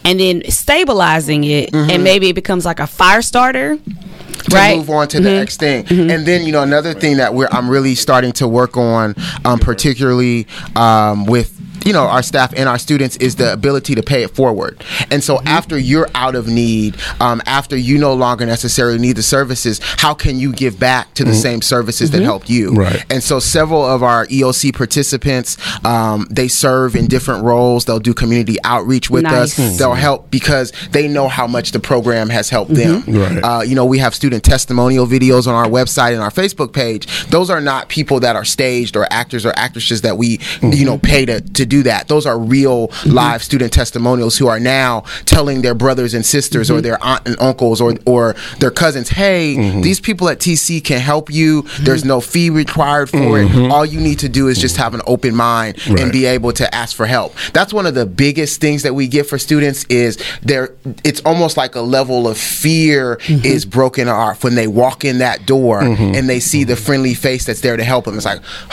and 0.05 0.19
then 0.19 0.43
stabilizing 0.49 1.43
it 1.43 1.71
mm-hmm. 1.71 1.89
and 1.89 2.03
maybe 2.03 2.29
it 2.29 2.33
becomes 2.33 2.65
like 2.65 2.79
a 2.79 2.87
fire 2.87 3.21
starter 3.21 3.77
to 3.77 4.55
right. 4.55 4.77
move 4.77 4.89
on 4.89 5.07
to 5.07 5.17
mm-hmm. 5.17 5.23
the 5.23 5.31
next 5.31 5.59
thing. 5.59 5.83
Mm-hmm. 5.85 6.09
And 6.09 6.25
then 6.25 6.45
you 6.45 6.51
know 6.51 6.63
another 6.63 6.93
thing 6.93 7.17
that 7.17 7.33
we're 7.33 7.47
I'm 7.51 7.69
really 7.69 7.95
starting 7.95 8.31
to 8.33 8.47
work 8.47 8.77
on, 8.77 9.15
um, 9.45 9.59
particularly 9.59 10.47
um, 10.75 11.25
with 11.25 11.59
you 11.85 11.93
know 11.93 12.03
our 12.03 12.23
staff 12.23 12.53
and 12.55 12.67
our 12.69 12.79
students 12.79 13.17
is 13.17 13.35
the 13.35 13.51
ability 13.51 13.95
to 13.95 14.03
pay 14.03 14.23
it 14.23 14.35
forward. 14.35 14.83
And 15.11 15.23
so 15.23 15.37
mm-hmm. 15.37 15.47
after 15.47 15.77
you're 15.77 16.09
out 16.15 16.35
of 16.35 16.47
need, 16.47 16.97
um, 17.19 17.41
after 17.45 17.77
you 17.77 17.97
no 17.97 18.13
longer 18.13 18.45
necessarily 18.45 18.99
need 18.99 19.15
the 19.15 19.23
services, 19.23 19.79
how 19.83 20.13
can 20.13 20.39
you 20.39 20.53
give 20.53 20.79
back 20.79 21.13
to 21.15 21.23
the 21.23 21.31
mm-hmm. 21.31 21.39
same 21.39 21.61
services 21.61 22.11
that 22.11 22.17
mm-hmm. 22.17 22.25
helped 22.25 22.49
you? 22.49 22.73
Right. 22.73 23.05
And 23.09 23.23
so 23.23 23.39
several 23.39 23.83
of 23.85 24.03
our 24.03 24.25
EOC 24.27 24.75
participants, 24.75 25.57
um, 25.85 26.27
they 26.29 26.47
serve 26.47 26.95
in 26.95 27.07
different 27.07 27.43
roles. 27.43 27.85
They'll 27.85 27.99
do 27.99 28.13
community 28.13 28.57
outreach 28.63 29.09
with 29.09 29.23
nice. 29.23 29.59
us. 29.59 29.77
They'll 29.77 29.93
help 29.93 30.31
because 30.31 30.71
they 30.91 31.07
know 31.07 31.27
how 31.27 31.47
much 31.47 31.71
the 31.71 31.79
program 31.79 32.29
has 32.29 32.49
helped 32.49 32.73
them. 32.73 33.03
Mm-hmm. 33.03 33.35
Right. 33.35 33.43
Uh, 33.43 33.61
you 33.61 33.75
know, 33.75 33.85
we 33.85 33.99
have 33.99 34.15
student 34.15 34.43
testimonial 34.43 35.05
videos 35.05 35.47
on 35.47 35.53
our 35.53 35.67
website 35.67 36.13
and 36.13 36.21
our 36.21 36.31
Facebook 36.31 36.73
page. 36.73 37.25
Those 37.27 37.49
are 37.49 37.61
not 37.61 37.89
people 37.89 38.19
that 38.21 38.35
are 38.35 38.45
staged 38.45 38.95
or 38.95 39.07
actors 39.11 39.45
or 39.45 39.53
actresses 39.55 40.01
that 40.01 40.17
we, 40.17 40.39
you 40.61 40.85
know, 40.85 40.97
pay 40.97 41.25
to, 41.25 41.41
to 41.41 41.65
do 41.73 41.83
that. 41.83 42.07
Those 42.07 42.25
are 42.27 42.37
real 42.37 42.89
mm-hmm. 42.89 43.11
live 43.11 43.43
student 43.43 43.73
testimonials 43.73 44.37
who 44.37 44.47
are 44.47 44.59
now 44.59 45.01
telling 45.25 45.63
their 45.63 45.73
brothers 45.73 46.13
and 46.13 46.23
sisters 46.23 46.67
mm-hmm. 46.67 46.77
or 46.77 46.81
their 46.81 47.03
aunt 47.03 47.27
and 47.27 47.35
uncles 47.41 47.81
or 47.81 47.95
or 48.05 48.35
their 48.59 48.69
cousins, 48.69 49.09
hey, 49.09 49.55
mm-hmm. 49.55 49.81
these 49.81 49.99
people 49.99 50.29
at 50.29 50.39
TC 50.39 50.83
can 50.83 50.99
help 50.99 51.31
you. 51.31 51.63
Mm-hmm. 51.63 51.83
There's 51.83 52.05
no 52.05 52.21
fee 52.21 52.49
required 52.51 53.09
for 53.09 53.39
it. 53.39 53.47
Mm-hmm. 53.47 53.71
All 53.71 53.85
you 53.85 53.99
need 53.99 54.19
to 54.19 54.29
do 54.29 54.47
is 54.49 54.59
just 54.59 54.77
have 54.77 54.93
an 54.93 55.01
open 55.07 55.35
mind 55.35 55.85
right. 55.87 55.99
and 55.99 56.11
be 56.11 56.25
able 56.25 56.51
to 56.53 56.75
ask 56.75 56.95
for 56.95 57.07
help. 57.07 57.33
That's 57.53 57.73
one 57.73 57.87
of 57.87 57.95
the 57.95 58.05
biggest 58.05 58.61
things 58.61 58.83
that 58.83 58.93
we 58.93 59.07
get 59.07 59.25
for 59.25 59.39
students 59.39 59.85
is 59.85 60.23
there 60.41 60.75
it's 61.03 61.21
almost 61.21 61.57
like 61.57 61.75
a 61.75 61.81
level 61.81 62.27
of 62.27 62.37
fear 62.37 63.17
mm-hmm. 63.17 63.45
is 63.45 63.65
broken 63.65 64.07
off 64.07 64.43
when 64.43 64.53
they 64.55 64.67
walk 64.67 65.03
in 65.03 65.17
that 65.19 65.45
door 65.45 65.81
and 65.81 66.29
they 66.29 66.39
see 66.39 66.63
the 66.63 66.75
friendly 66.75 67.13
face 67.13 67.45
that's 67.45 67.61
there 67.61 67.77
to 67.77 67.83
help 67.83 68.05
them. 68.05 68.15
It's 68.15 68.25
like 68.25 68.41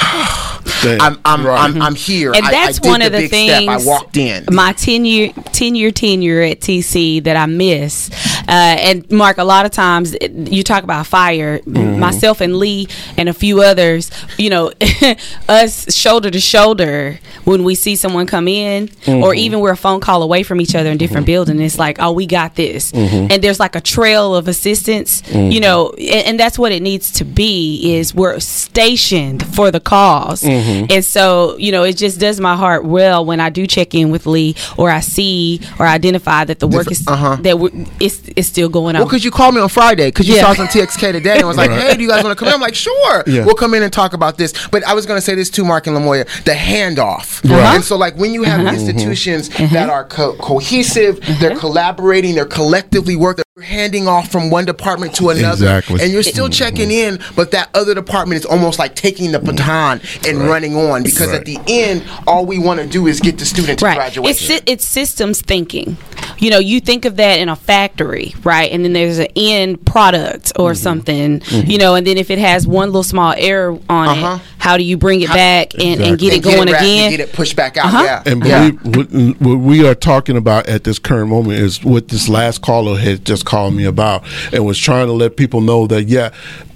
I'm 0.83 1.19
I'm, 1.25 1.47
right. 1.47 1.61
I'm, 1.61 1.81
I'm 1.83 1.95
here. 1.95 2.33
And 2.35 2.45
that's 2.45 2.81
I, 2.81 2.89
I 2.89 2.90
one 2.91 3.03
of 3.03 3.13
the 3.13 3.29
things 3.29 3.69
I 3.69 3.79
walked 3.85 4.17
in. 4.17 4.47
My 4.51 4.73
ten 4.73 5.05
year 5.05 5.33
ten 5.53 5.75
year 5.75 5.91
tenure 5.91 6.41
at 6.43 6.61
TC 6.61 7.25
that 7.25 7.37
I 7.37 7.47
miss. 7.47 8.11
Uh, 8.51 8.77
and 8.81 9.11
Mark, 9.11 9.39
a 9.39 9.45
lot 9.45 9.65
of 9.65 9.73
times 9.73 10.17
you 10.21 10.63
talk 10.63 10.83
about 10.83 11.07
fire. 11.07 11.61
Mm-hmm. 11.61 12.01
Myself 12.01 12.41
and 12.41 12.57
Lee 12.57 12.89
and 13.17 13.29
a 13.29 13.33
few 13.33 13.63
others, 13.63 14.11
you 14.39 14.51
know, 14.51 14.73
us 15.49 15.95
shoulder 15.95 16.31
to 16.31 16.41
shoulder 16.41 17.19
when 17.45 17.63
we 17.63 17.75
see 17.75 17.95
someone 17.95 18.27
come 18.27 18.49
in, 18.49 18.89
mm-hmm. 18.89 19.23
or 19.23 19.35
even 19.35 19.61
we're 19.61 19.73
a 19.73 19.77
phone 19.77 20.01
call 20.01 20.23
away 20.23 20.43
from 20.43 20.61
each 20.61 20.75
other 20.75 20.91
in 20.91 20.99
different 20.99 21.27
mm-hmm. 21.27 21.33
buildings. 21.33 21.61
It's 21.61 21.79
like, 21.79 21.99
oh, 22.01 22.13
we 22.13 22.27
got 22.27 22.57
this, 22.57 22.93
mm-hmm. 22.93 23.31
and 23.31 23.43
there's 23.43 23.61
like 23.61 23.77
a 23.77 23.81
trail 23.81 24.35
of 24.35 24.49
assistance, 24.49 25.23
you 25.29 25.35
mm-hmm. 25.35 25.61
know, 25.61 25.91
and, 25.91 26.27
and, 26.27 26.41
that's 26.41 26.59
what 26.59 26.73
it 26.73 26.83
needs 26.83 27.13
to 27.13 27.25
be. 27.25 27.97
Is 27.97 28.15
we're 28.15 28.41
stationed 28.41 29.45
for 29.55 29.71
the 29.71 29.81
because 29.81 30.45
and 30.45 31.05
so 31.05 31.57
you 31.59 31.73
know, 31.73 31.83
it 31.85 31.97
just 31.97 32.21
does 32.21 32.41
my 32.41 32.57
heart 32.57 32.85
well 32.85 33.25
when 33.25 33.41
I 33.41 33.51
do 33.51 33.67
check 33.67 33.95
in 33.95 34.11
with 34.11 34.27
Lee 34.27 34.55
or 34.77 34.91
I 34.91 35.01
see 35.01 35.61
or 35.79 35.87
identify 35.87 36.45
that 36.45 36.59
the 36.59 36.69
work 36.69 36.91
is 36.91 37.07
uh-huh. 37.07 37.37
that 37.43 37.87
it's, 38.01 38.29
it's 38.41 38.49
still 38.49 38.69
going 38.69 38.97
on. 38.97 39.01
Well, 39.03 39.09
because 39.09 39.25
you 39.25 39.31
called 39.31 39.55
me 39.55 39.61
on 39.61 39.69
Friday 39.69 40.09
because 40.09 40.29
you 40.29 40.35
yeah. 40.35 40.43
saw 40.43 40.55
some 40.55 40.67
TXK 40.67 41.13
today 41.13 41.39
and 41.39 41.47
was 41.47 41.57
like, 41.57 41.71
"Hey, 41.71 41.97
do 41.97 42.03
you 42.03 42.09
guys 42.09 42.25
want 42.25 42.37
to 42.37 42.39
come 42.39 42.49
in?" 42.49 42.55
I'm 42.55 42.61
like, 42.61 42.75
"Sure, 42.75 43.23
yeah. 43.27 43.45
we'll 43.45 43.55
come 43.55 43.75
in 43.75 43.83
and 43.83 43.93
talk 43.93 44.13
about 44.13 44.37
this." 44.37 44.69
But 44.69 44.83
I 44.85 44.95
was 44.95 45.07
going 45.07 45.19
to 45.19 45.23
say 45.25 45.35
this 45.35 45.51
to 45.51 45.65
Mark 45.65 45.87
and 45.87 45.97
Lamoya, 45.97 46.27
the 46.45 46.53
handoff. 46.53 47.49
Right. 47.49 47.77
And 47.77 47.85
so, 47.85 47.97
like, 47.97 48.17
when 48.17 48.33
you 48.33 48.43
have 48.43 48.61
uh-huh. 48.61 48.75
institutions 48.75 49.51
mm-hmm. 49.51 49.73
that 49.75 49.89
are 49.89 50.05
co- 50.05 50.35
cohesive, 50.37 51.21
they're 51.41 51.53
uh-huh. 51.53 51.61
collaborating, 51.61 52.35
they're 52.35 52.45
collectively 52.47 53.15
working 53.15 53.45
they're 53.61 53.69
handing 53.69 54.09
off 54.09 54.31
from 54.31 54.51
one 54.51 54.65
department 54.65 55.15
to 55.15 55.31
another 55.31 55.53
exactly. 55.53 56.01
and 56.01 56.13
you're 56.13 56.23
still 56.23 56.47
mm-hmm. 56.47 56.53
checking 56.53 56.91
in 56.91 57.19
but 57.37 57.51
that 57.51 57.69
other 57.75 57.95
department 57.95 58.39
is 58.39 58.47
almost 58.47 58.79
like 58.79 58.95
taking 58.95 59.33
the 59.33 59.39
baton 59.39 60.01
and 60.27 60.39
right. 60.39 60.49
running 60.49 60.77
on 60.77 61.03
because 61.03 61.29
right. 61.29 61.41
at 61.41 61.45
the 61.45 61.59
end 61.69 62.05
all 62.27 62.47
we 62.47 62.59
want 62.59 62.81
to 62.81 62.87
do 62.87 63.07
is 63.07 63.21
get 63.21 63.39
the 63.39 63.45
student 63.45 63.79
to 63.79 63.85
right. 63.85 63.97
graduation 63.97 64.53
it's, 64.53 64.63
it's 64.67 64.85
systems 64.85 65.43
thinking 65.43 65.97
you 66.39 66.51
know 66.51 66.59
you 66.59 66.81
think 66.81 67.05
of 67.05 67.17
that 67.17 67.39
in 67.39 67.49
a 67.49 67.57
factory 67.57 68.30
right 68.45 68.73
and 68.73 68.85
then 68.85 68.93
there's 68.93 69.19
an 69.19 69.29
end 69.37 69.85
product 69.85 70.53
or 70.57 70.73
mm-hmm. 70.73 70.83
something 70.83 71.41
mm-hmm. 71.41 71.71
you 71.71 71.79
know 71.79 71.95
and 71.95 72.07
then 72.07 72.17
if 72.17 72.31
it 72.31 72.39
has 72.39 72.67
one 72.67 72.89
little 72.89 73.03
small 73.03 73.35
error 73.37 73.79
on 73.89 74.09
uh-huh. 74.09 74.39
it 74.41 74.50
how 74.61 74.77
do 74.77 74.85
you 74.85 74.97
bring 74.97 75.23
it 75.23 75.29
how, 75.29 75.35
back 75.35 75.75
and, 75.75 75.83
exactly. 75.83 76.09
and 76.09 76.19
get 76.19 76.33
it 76.35 76.43
going 76.43 76.67
get 76.67 76.69
it 76.69 76.83
again? 76.83 77.11
Get 77.11 77.21
it 77.21 77.33
pushed 77.33 77.57
back 77.57 77.79
out. 77.79 77.87
Uh-huh. 77.87 78.03
Yeah. 78.05 78.23
And 78.27 78.41
believe 78.41 78.85
yeah. 78.85 78.91
What, 78.91 79.41
what, 79.41 79.55
we 79.57 79.89
are 79.89 79.95
talking 79.95 80.37
about 80.37 80.69
at 80.69 80.85
this 80.85 80.99
current 80.99 81.31
moment 81.31 81.59
is 81.59 81.83
what 81.83 82.09
this 82.09 82.29
last 82.29 82.61
caller 82.61 82.99
had 82.99 83.25
just 83.25 83.47
called 83.47 83.75
me 83.75 83.85
about 83.85 84.23
and 84.53 84.65
was 84.67 84.79
trying 84.79 85.07
to 85.07 85.15
let 85.15 85.37
people 85.39 85.63
know 85.63 85.87
that 85.87 86.05
yeah, 86.05 86.31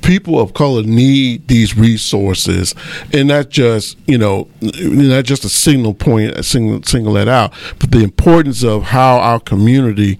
people 0.05 0.39
of 0.39 0.55
color 0.55 0.83
need 0.83 1.49
these 1.49 1.77
resources, 1.77 2.75
and 3.13 3.29
not 3.29 3.49
just 3.51 3.97
you 4.07 4.19
know 4.19 4.49
not 4.61 5.25
just 5.25 5.45
a 5.45 5.49
signal 5.49 5.95
point, 5.95 6.33
a 6.33 6.43
single 6.43 6.83
single 6.83 7.15
that 7.15 7.29
out, 7.29 7.53
but 7.79 7.91
the 7.91 8.03
importance 8.03 8.63
of 8.63 8.85
how 8.85 9.19
our 9.19 9.41
community 9.41 10.19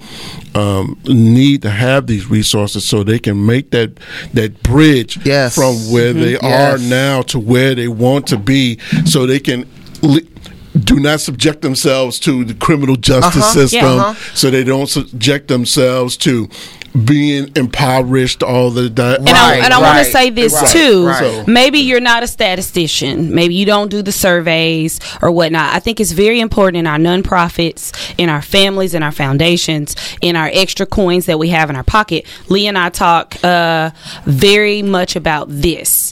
um, 0.55 0.99
need 1.07 1.63
to 1.63 1.71
have 1.71 2.07
these 2.07 2.31
resources 2.31 2.87
so 2.87 3.03
they 3.03 3.19
can 3.19 3.45
make 3.45 3.71
that 3.71 3.99
that 4.33 4.63
bridge 4.63 5.25
yes. 5.25 5.55
from 5.55 5.75
where 5.93 6.13
mm-hmm. 6.13 6.21
they 6.21 6.33
yes. 6.33 6.43
are 6.45 6.89
now 6.89 7.23
to 7.23 7.39
where 7.39 7.54
they 7.55 7.89
want 7.89 8.27
to 8.29 8.37
be, 8.37 8.79
so 9.05 9.27
they 9.27 9.41
can. 9.41 9.69
Li- 10.03 10.29
do 10.77 10.99
not 10.99 11.21
subject 11.21 11.63
themselves 11.63 12.19
to 12.19 12.45
the 12.45 12.53
criminal 12.53 12.97
justice 12.97 13.37
uh-huh, 13.37 13.53
system 13.53 13.81
yeah, 13.81 13.95
uh-huh. 13.95 14.35
so 14.35 14.51
they 14.51 14.65
don't 14.65 14.89
subject 14.89 15.47
themselves 15.47 16.17
to 16.17 16.49
being 17.05 17.51
impoverished 17.57 18.43
all 18.43 18.71
the 18.71 18.89
time. 18.89 19.21
And 19.21 19.31
I, 19.31 19.57
and 19.57 19.73
I 19.73 19.81
right, 19.81 19.95
want 19.95 20.07
to 20.07 20.13
say 20.13 20.31
this 20.31 20.55
right, 20.55 20.71
too. 20.71 21.45
Maybe 21.51 21.81
you're 21.81 22.01
not 22.01 22.23
a 22.23 22.29
statistician. 22.29 23.35
Maybe 23.35 23.55
you 23.55 23.67
don't 23.67 23.91
do 23.91 24.01
the 24.01 24.13
surveys 24.13 25.01
or 25.21 25.33
whatnot. 25.33 25.75
I 25.75 25.81
think 25.81 25.99
it's 25.99 26.13
very 26.13 26.39
important 26.39 26.77
in 26.77 26.87
our 26.87 26.99
nonprofits, 26.99 28.15
in 28.17 28.29
our 28.29 28.43
families, 28.43 28.95
in 28.95 29.03
our 29.03 29.11
foundations, 29.11 29.97
in 30.21 30.37
our 30.37 30.49
extra 30.53 30.87
coins 30.87 31.27
that 31.27 31.39
we 31.39 31.49
have 31.49 31.69
in 31.69 31.77
our 31.77 31.83
pocket. 31.83 32.27
Lee 32.49 32.69
and 32.69 32.79
I 32.79 32.91
talk 32.91 33.43
uh, 33.45 33.91
very 34.25 34.83
much 34.83 35.17
about 35.17 35.49
this 35.49 36.04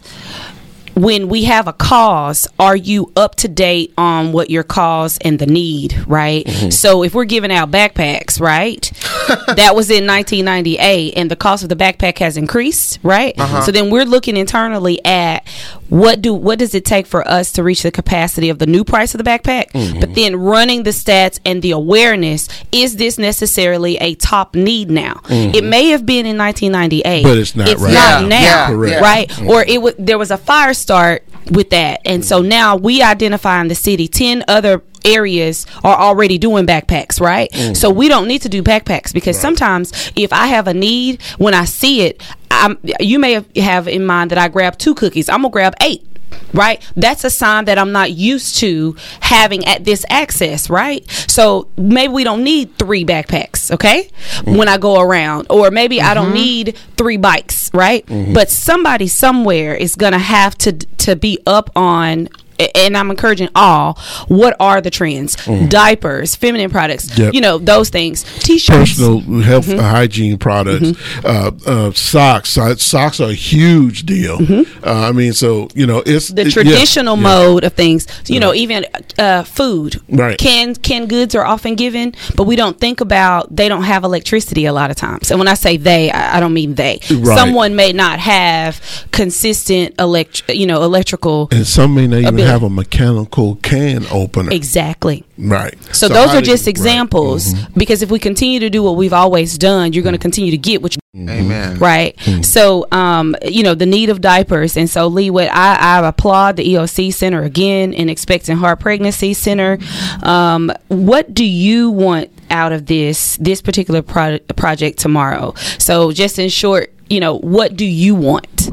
when 0.94 1.28
we 1.28 1.44
have 1.44 1.68
a 1.68 1.72
cause, 1.72 2.46
are 2.58 2.76
you 2.76 3.12
up 3.16 3.36
to 3.36 3.48
date 3.48 3.92
on 3.96 4.32
what 4.32 4.50
your 4.50 4.62
cause 4.62 5.18
and 5.22 5.38
the 5.38 5.46
need, 5.46 5.96
right? 6.06 6.44
Mm-hmm. 6.44 6.70
So 6.70 7.02
if 7.02 7.14
we're 7.14 7.24
giving 7.24 7.52
out 7.52 7.70
backpacks, 7.70 8.40
right? 8.40 8.80
that 9.56 9.74
was 9.74 9.90
in 9.90 10.06
1998 10.06 11.14
and 11.16 11.30
the 11.30 11.36
cost 11.36 11.62
of 11.62 11.68
the 11.68 11.76
backpack 11.76 12.18
has 12.18 12.36
increased, 12.36 12.98
right? 13.02 13.38
Uh-huh. 13.38 13.62
So 13.62 13.72
then 13.72 13.90
we're 13.90 14.04
looking 14.04 14.36
internally 14.36 15.04
at 15.04 15.46
what 15.92 16.22
do 16.22 16.32
what 16.32 16.58
does 16.58 16.74
it 16.74 16.86
take 16.86 17.06
for 17.06 17.26
us 17.28 17.52
to 17.52 17.62
reach 17.62 17.82
the 17.82 17.90
capacity 17.90 18.48
of 18.48 18.58
the 18.58 18.66
new 18.66 18.82
price 18.82 19.14
of 19.14 19.22
the 19.22 19.30
backpack? 19.30 19.70
Mm-hmm. 19.72 20.00
But 20.00 20.14
then 20.14 20.36
running 20.36 20.84
the 20.84 20.90
stats 20.90 21.38
and 21.44 21.60
the 21.60 21.72
awareness, 21.72 22.48
is 22.72 22.96
this 22.96 23.18
necessarily 23.18 23.98
a 23.98 24.14
top 24.14 24.54
need 24.54 24.90
now? 24.90 25.14
Mm-hmm. 25.24 25.54
It 25.54 25.64
may 25.64 25.88
have 25.88 26.06
been 26.06 26.24
in 26.24 26.38
1998, 26.38 27.22
but 27.22 27.36
it's 27.36 27.54
not 27.54 27.68
it's 27.68 27.80
right. 27.82 27.92
not 27.92 28.22
yeah. 28.22 28.28
now, 28.28 28.82
yeah. 28.82 29.00
right? 29.00 29.28
Mm-hmm. 29.28 29.50
Or 29.50 29.62
it 29.62 29.74
w- 29.74 29.94
there 29.98 30.16
was 30.16 30.30
a 30.30 30.38
fire 30.38 30.72
start 30.82 31.24
with 31.50 31.70
that. 31.70 32.00
And 32.04 32.24
so 32.24 32.42
now 32.42 32.76
we 32.76 33.02
identify 33.02 33.60
in 33.60 33.68
the 33.68 33.74
city 33.74 34.08
10 34.08 34.44
other 34.48 34.82
areas 35.04 35.66
are 35.82 35.96
already 35.96 36.38
doing 36.38 36.66
backpacks, 36.66 37.20
right? 37.20 37.50
Mm-hmm. 37.50 37.74
So 37.74 37.90
we 37.90 38.08
don't 38.08 38.28
need 38.28 38.42
to 38.42 38.48
do 38.48 38.62
backpacks 38.62 39.12
because 39.12 39.36
right. 39.36 39.42
sometimes 39.42 40.12
if 40.14 40.32
I 40.32 40.46
have 40.46 40.68
a 40.68 40.74
need, 40.74 41.22
when 41.38 41.54
I 41.54 41.64
see 41.64 42.02
it, 42.02 42.22
I'm, 42.50 42.78
you 43.00 43.18
may 43.18 43.44
have 43.56 43.88
in 43.88 44.04
mind 44.04 44.30
that 44.30 44.38
I 44.38 44.48
grab 44.48 44.78
two 44.78 44.94
cookies. 44.94 45.28
I'm 45.28 45.42
gonna 45.42 45.50
grab 45.50 45.74
eight 45.80 46.06
right? 46.52 46.82
That's 46.96 47.24
a 47.24 47.30
sign 47.30 47.64
that 47.66 47.78
I'm 47.78 47.92
not 47.92 48.12
used 48.12 48.56
to 48.58 48.96
having 49.20 49.64
at 49.64 49.84
this 49.84 50.04
access, 50.08 50.68
right? 50.70 51.08
So 51.28 51.68
maybe 51.76 52.12
we 52.12 52.24
don't 52.24 52.44
need 52.44 52.76
three 52.78 53.04
backpacks, 53.04 53.70
okay? 53.70 54.10
Mm-hmm. 54.36 54.56
When 54.56 54.68
I 54.68 54.78
go 54.78 55.00
around, 55.00 55.46
or 55.50 55.70
maybe 55.70 55.98
mm-hmm. 55.98 56.10
I 56.10 56.14
don't 56.14 56.26
mm-hmm. 56.26 56.34
need 56.34 56.78
three 56.96 57.16
bikes, 57.16 57.70
right? 57.72 58.04
Mm-hmm. 58.06 58.32
But 58.32 58.50
somebody 58.50 59.08
somewhere 59.08 59.74
is 59.74 59.96
gonna 59.96 60.18
have 60.18 60.56
to 60.58 60.72
to 60.72 61.16
be 61.16 61.38
up 61.46 61.70
on 61.74 62.28
and 62.74 62.96
I'm 62.96 63.10
encouraging 63.10 63.48
all. 63.54 63.98
What 64.28 64.56
are 64.60 64.80
the 64.80 64.90
trends? 64.90 65.36
Mm. 65.36 65.68
Diapers, 65.68 66.36
feminine 66.36 66.70
products, 66.70 67.16
yep. 67.18 67.34
you 67.34 67.40
know 67.40 67.58
those 67.58 67.90
things. 67.90 68.24
T-shirts, 68.40 68.94
personal 68.94 69.20
health 69.40 69.66
mm-hmm. 69.66 69.80
hygiene 69.80 70.38
products, 70.38 70.90
mm-hmm. 70.90 71.26
uh, 71.26 71.88
uh, 71.88 71.92
socks. 71.92 72.50
Socks 72.50 73.20
are 73.20 73.30
a 73.30 73.34
huge 73.34 74.04
deal. 74.04 74.38
Mm-hmm. 74.38 74.84
Uh, 74.84 75.08
I 75.08 75.12
mean, 75.12 75.32
so 75.32 75.68
you 75.74 75.86
know, 75.86 76.02
it's 76.04 76.28
the 76.28 76.42
it, 76.42 76.52
traditional 76.52 77.16
yeah, 77.16 77.22
mode 77.22 77.62
yeah. 77.62 77.68
of 77.68 77.72
things. 77.74 78.06
You 78.28 78.40
know, 78.40 78.54
even 78.54 78.86
uh, 79.18 79.44
food. 79.44 80.00
Right. 80.08 80.38
Canned 80.38 80.82
canned 80.82 81.08
goods 81.08 81.34
are 81.34 81.44
often 81.44 81.74
given, 81.74 82.14
but 82.36 82.44
we 82.44 82.56
don't 82.56 82.78
think 82.78 83.00
about 83.00 83.54
they 83.54 83.68
don't 83.68 83.84
have 83.84 84.04
electricity 84.04 84.66
a 84.66 84.72
lot 84.72 84.90
of 84.90 84.96
times. 84.96 85.30
And 85.30 85.38
when 85.38 85.48
I 85.48 85.54
say 85.54 85.76
they, 85.76 86.10
I, 86.10 86.36
I 86.36 86.40
don't 86.40 86.54
mean 86.54 86.74
they. 86.74 87.00
Right. 87.10 87.38
Someone 87.38 87.76
may 87.76 87.92
not 87.92 88.18
have 88.18 88.80
consistent 89.12 89.94
elect, 89.98 90.48
you 90.48 90.66
know, 90.66 90.82
electrical. 90.82 91.48
And 91.50 91.66
some 91.66 91.94
may 91.94 92.06
not 92.06 92.18
even 92.18 92.36
have 92.52 92.62
a 92.62 92.70
mechanical 92.70 93.56
can 93.56 94.04
opener. 94.10 94.52
Exactly. 94.52 95.24
Right. 95.38 95.82
So, 95.86 96.08
so 96.08 96.08
those 96.08 96.34
are 96.34 96.42
just 96.42 96.68
examples 96.68 97.52
right. 97.54 97.62
mm-hmm. 97.62 97.78
because 97.78 98.02
if 98.02 98.10
we 98.10 98.18
continue 98.18 98.60
to 98.60 98.70
do 98.70 98.82
what 98.82 98.96
we've 98.96 99.12
always 99.12 99.56
done, 99.56 99.92
you're 99.92 100.02
going 100.02 100.14
to 100.14 100.18
continue 100.18 100.50
to 100.50 100.58
get 100.58 100.82
what 100.82 100.94
you 100.94 101.02
Mm-hmm. 101.14 101.28
Amen. 101.28 101.78
Right. 101.78 102.16
Mm-hmm. 102.16 102.40
So, 102.40 102.86
um, 102.90 103.36
you 103.42 103.62
know, 103.62 103.74
the 103.74 103.84
need 103.84 104.08
of 104.08 104.22
diapers. 104.22 104.78
And 104.78 104.88
so, 104.88 105.08
Lee, 105.08 105.28
what 105.28 105.48
I, 105.52 105.74
I 105.74 106.08
applaud 106.08 106.56
the 106.56 106.66
EOC 106.66 107.12
Center 107.12 107.42
again 107.42 107.92
in 107.92 108.08
Expecting 108.08 108.56
Heart 108.56 108.80
Pregnancy 108.80 109.34
Center. 109.34 109.78
Um, 110.22 110.72
what 110.88 111.34
do 111.34 111.44
you 111.44 111.90
want 111.90 112.30
out 112.50 112.72
of 112.72 112.86
this, 112.86 113.36
this 113.36 113.60
particular 113.60 114.00
pro- 114.00 114.38
project 114.56 114.98
tomorrow? 114.98 115.52
So, 115.76 116.12
just 116.12 116.38
in 116.38 116.48
short, 116.48 116.90
you 117.10 117.20
know, 117.20 117.36
what 117.40 117.76
do 117.76 117.84
you 117.84 118.14
want? 118.14 118.70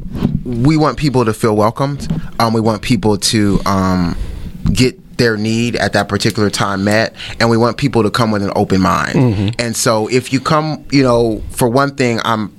We 0.50 0.78
want 0.78 0.98
people 0.98 1.26
to 1.26 1.34
feel 1.34 1.56
welcomed. 1.56 2.08
Um, 2.40 2.54
we 2.54 2.62
want 2.62 2.82
people 2.82 3.18
to 3.18 3.60
um, 3.66 4.18
get 4.74 5.18
their 5.18 5.38
need 5.38 5.76
at 5.76 5.94
that 5.94 6.08
particular 6.08 6.50
time 6.50 6.86
met 6.86 7.14
and 7.42 7.50
we 7.50 7.58
want 7.58 7.78
people 7.78 8.04
to 8.04 8.10
come 8.10 8.32
with 8.32 8.42
an 8.42 8.52
open 8.56 8.80
mind 8.80 9.16
mm-hmm. 9.16 9.50
and 9.60 9.76
so 9.76 10.08
if 10.08 10.32
you 10.32 10.40
come 10.40 10.84
you 10.92 11.04
know 11.04 11.44
for 11.52 11.68
one 11.68 11.94
thing 11.94 12.22
i'm 12.24 12.56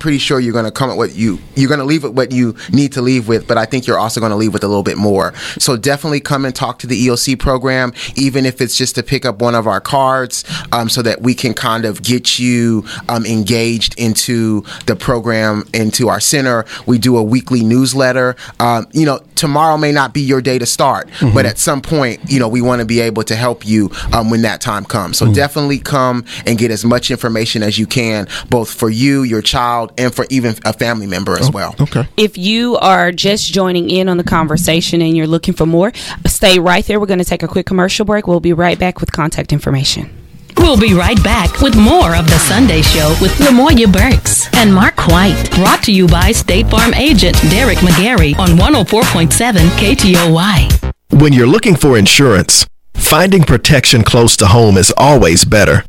pretty 0.00 0.18
sure 0.18 0.40
you're 0.40 0.52
going 0.52 0.64
to 0.64 0.72
come 0.72 0.90
at 0.90 0.96
what 0.96 1.14
you 1.14 1.38
you're 1.54 1.68
going 1.68 1.78
to 1.78 1.84
leave 1.84 2.02
with 2.02 2.12
what 2.12 2.32
you 2.32 2.56
need 2.72 2.92
to 2.94 3.00
leave 3.00 3.28
with, 3.28 3.46
but 3.46 3.56
I 3.56 3.64
think 3.64 3.86
you're 3.86 3.98
also 3.98 4.18
going 4.18 4.30
to 4.30 4.36
leave 4.36 4.52
with 4.52 4.64
a 4.64 4.66
little 4.66 4.82
bit 4.82 4.96
more. 4.96 5.32
So 5.58 5.76
definitely 5.76 6.18
come 6.18 6.44
and 6.44 6.52
talk 6.52 6.80
to 6.80 6.88
the 6.88 7.06
EOC 7.06 7.38
program, 7.38 7.92
even 8.16 8.44
if 8.44 8.60
it's 8.60 8.76
just 8.76 8.96
to 8.96 9.04
pick 9.04 9.24
up 9.24 9.40
one 9.40 9.54
of 9.54 9.68
our 9.68 9.80
cards, 9.80 10.44
um, 10.72 10.88
so 10.88 11.00
that 11.02 11.22
we 11.22 11.32
can 11.32 11.54
kind 11.54 11.84
of 11.84 12.02
get 12.02 12.40
you 12.40 12.84
um, 13.08 13.24
engaged 13.24 13.96
into 14.00 14.64
the 14.86 14.96
program, 14.96 15.62
into 15.72 16.08
our 16.08 16.18
center. 16.18 16.64
We 16.86 16.98
do 16.98 17.16
a 17.16 17.22
weekly 17.22 17.62
newsletter. 17.62 18.34
Um, 18.58 18.88
you 18.90 19.06
know, 19.06 19.20
tomorrow 19.36 19.76
may 19.76 19.92
not 19.92 20.12
be 20.12 20.22
your 20.22 20.42
day 20.42 20.58
to 20.58 20.66
start, 20.66 21.08
mm-hmm. 21.08 21.32
but 21.32 21.46
at 21.46 21.56
some 21.56 21.82
point, 21.82 22.20
you 22.26 22.40
know, 22.40 22.48
we 22.48 22.60
want 22.60 22.80
to 22.80 22.84
be 22.84 22.98
able 22.98 23.22
to 23.22 23.36
help 23.36 23.64
you 23.64 23.92
um, 24.12 24.28
when 24.28 24.42
that 24.42 24.60
time 24.60 24.84
comes. 24.84 25.18
So 25.18 25.26
mm-hmm. 25.26 25.34
definitely 25.34 25.78
come 25.78 26.24
and 26.46 26.58
get 26.58 26.72
as 26.72 26.84
much 26.84 27.12
information 27.12 27.62
as 27.62 27.78
you 27.78 27.86
can, 27.86 28.26
both 28.50 28.72
for 28.72 28.90
you, 28.90 29.22
your 29.22 29.40
child 29.40 29.67
child 29.68 29.92
and 29.98 30.14
for 30.14 30.26
even 30.30 30.54
a 30.64 30.72
family 30.72 31.06
member 31.06 31.38
as 31.38 31.48
oh, 31.48 31.52
well. 31.52 31.74
Okay. 31.80 32.06
If 32.16 32.38
you 32.38 32.76
are 32.78 33.12
just 33.12 33.52
joining 33.52 33.90
in 33.90 34.08
on 34.08 34.16
the 34.16 34.24
conversation 34.24 35.02
and 35.02 35.16
you're 35.16 35.26
looking 35.26 35.54
for 35.54 35.66
more, 35.66 35.92
stay 36.26 36.58
right 36.58 36.84
there. 36.86 36.98
We're 37.00 37.06
going 37.06 37.18
to 37.18 37.24
take 37.24 37.42
a 37.42 37.48
quick 37.48 37.66
commercial 37.66 38.04
break. 38.04 38.26
We'll 38.26 38.40
be 38.40 38.52
right 38.52 38.78
back 38.78 39.00
with 39.00 39.12
contact 39.12 39.52
information. 39.52 40.10
We'll 40.56 40.80
be 40.80 40.92
right 40.92 41.22
back 41.22 41.60
with 41.60 41.76
more 41.76 42.16
of 42.16 42.26
the 42.26 42.38
Sunday 42.38 42.82
Show 42.82 43.14
with 43.20 43.32
Lamoya 43.38 43.92
Burks 43.92 44.52
and 44.54 44.74
Mark 44.74 45.06
White. 45.06 45.50
Brought 45.54 45.84
to 45.84 45.92
you 45.92 46.08
by 46.08 46.32
State 46.32 46.68
Farm 46.68 46.94
agent 46.94 47.36
Derek 47.42 47.78
McGarry 47.78 48.36
on 48.38 48.50
104.7 48.50 49.54
KTOY. 49.78 50.92
When 51.20 51.32
you're 51.32 51.46
looking 51.46 51.76
for 51.76 51.96
insurance, 51.96 52.66
finding 52.94 53.44
protection 53.44 54.02
close 54.02 54.36
to 54.38 54.46
home 54.46 54.76
is 54.76 54.92
always 54.96 55.44
better. 55.44 55.84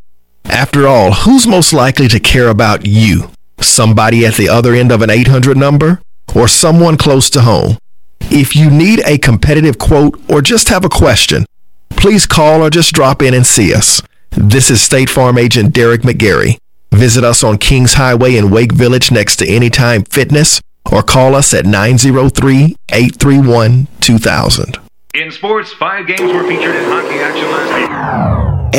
After 0.45 0.87
all, 0.87 1.13
who's 1.13 1.47
most 1.47 1.73
likely 1.73 2.07
to 2.07 2.19
care 2.19 2.49
about 2.49 2.85
you? 2.85 3.31
Somebody 3.63 4.25
at 4.25 4.35
the 4.35 4.49
other 4.49 4.73
end 4.73 4.91
of 4.91 5.01
an 5.01 5.09
800 5.09 5.57
number, 5.57 6.01
or 6.35 6.47
someone 6.47 6.97
close 6.97 7.29
to 7.31 7.41
home. 7.41 7.77
If 8.21 8.55
you 8.55 8.69
need 8.69 9.01
a 9.05 9.17
competitive 9.17 9.79
quote 9.79 10.19
or 10.29 10.41
just 10.41 10.69
have 10.69 10.85
a 10.85 10.89
question, 10.89 11.45
please 11.89 12.25
call 12.27 12.61
or 12.61 12.69
just 12.69 12.93
drop 12.93 13.21
in 13.21 13.33
and 13.33 13.45
see 13.45 13.73
us. 13.73 14.01
This 14.31 14.69
is 14.69 14.81
State 14.81 15.09
Farm 15.09 15.37
agent 15.37 15.73
Derek 15.73 16.01
McGarry. 16.01 16.57
Visit 16.91 17.23
us 17.23 17.43
on 17.43 17.57
Kings 17.57 17.93
Highway 17.93 18.35
in 18.35 18.51
Wake 18.51 18.73
Village 18.73 19.11
next 19.11 19.37
to 19.37 19.47
Anytime 19.47 20.03
Fitness 20.03 20.61
or 20.91 21.03
call 21.03 21.35
us 21.35 21.53
at 21.53 21.65
903 21.65 22.75
831 22.91 23.87
2000. 24.01 24.88
In 25.15 25.31
sports, 25.31 25.73
five 25.73 26.05
games 26.05 26.21
were 26.21 26.47
featured 26.47 26.75
in 26.75 26.83
hockey 26.85 27.15
action 27.15 27.49
last 27.49 27.73
week. 27.73 27.89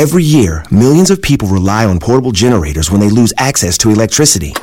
Every 0.01 0.23
year, 0.23 0.63
millions 0.71 1.11
of 1.11 1.21
people 1.21 1.49
rely 1.49 1.83
on 1.83 1.99
portable 1.99 2.31
generators 2.31 2.89
when 2.89 3.01
they 3.01 3.09
lose 3.09 3.33
access 3.37 3.77
to 3.79 3.89
electricity. 3.89 4.53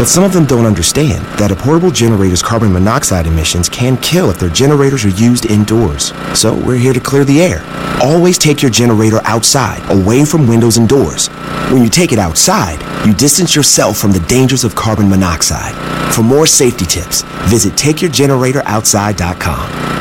But 0.00 0.06
some 0.06 0.24
of 0.24 0.32
them 0.32 0.46
don't 0.46 0.66
understand 0.66 1.24
that 1.38 1.52
a 1.52 1.54
portable 1.54 1.92
generator's 1.92 2.42
carbon 2.42 2.72
monoxide 2.72 3.28
emissions 3.28 3.68
can 3.68 3.96
kill 3.98 4.30
if 4.30 4.40
their 4.40 4.48
generators 4.48 5.04
are 5.04 5.10
used 5.10 5.46
indoors. 5.46 6.12
So 6.34 6.54
we're 6.54 6.76
here 6.76 6.92
to 6.92 6.98
clear 6.98 7.24
the 7.24 7.40
air. 7.40 7.62
Always 8.02 8.36
take 8.36 8.62
your 8.62 8.72
generator 8.72 9.20
outside, 9.26 9.80
away 9.92 10.24
from 10.24 10.48
windows 10.48 10.76
and 10.76 10.88
doors. 10.88 11.28
When 11.70 11.84
you 11.84 11.88
take 11.88 12.10
it 12.10 12.18
outside, 12.18 12.82
you 13.06 13.14
distance 13.14 13.54
yourself 13.54 13.96
from 13.96 14.10
the 14.10 14.18
dangers 14.20 14.64
of 14.64 14.74
carbon 14.74 15.08
monoxide. 15.08 15.76
For 16.12 16.24
more 16.24 16.48
safety 16.48 16.84
tips, 16.84 17.22
visit 17.48 17.74
takeyourgeneratoroutside.com. 17.74 19.99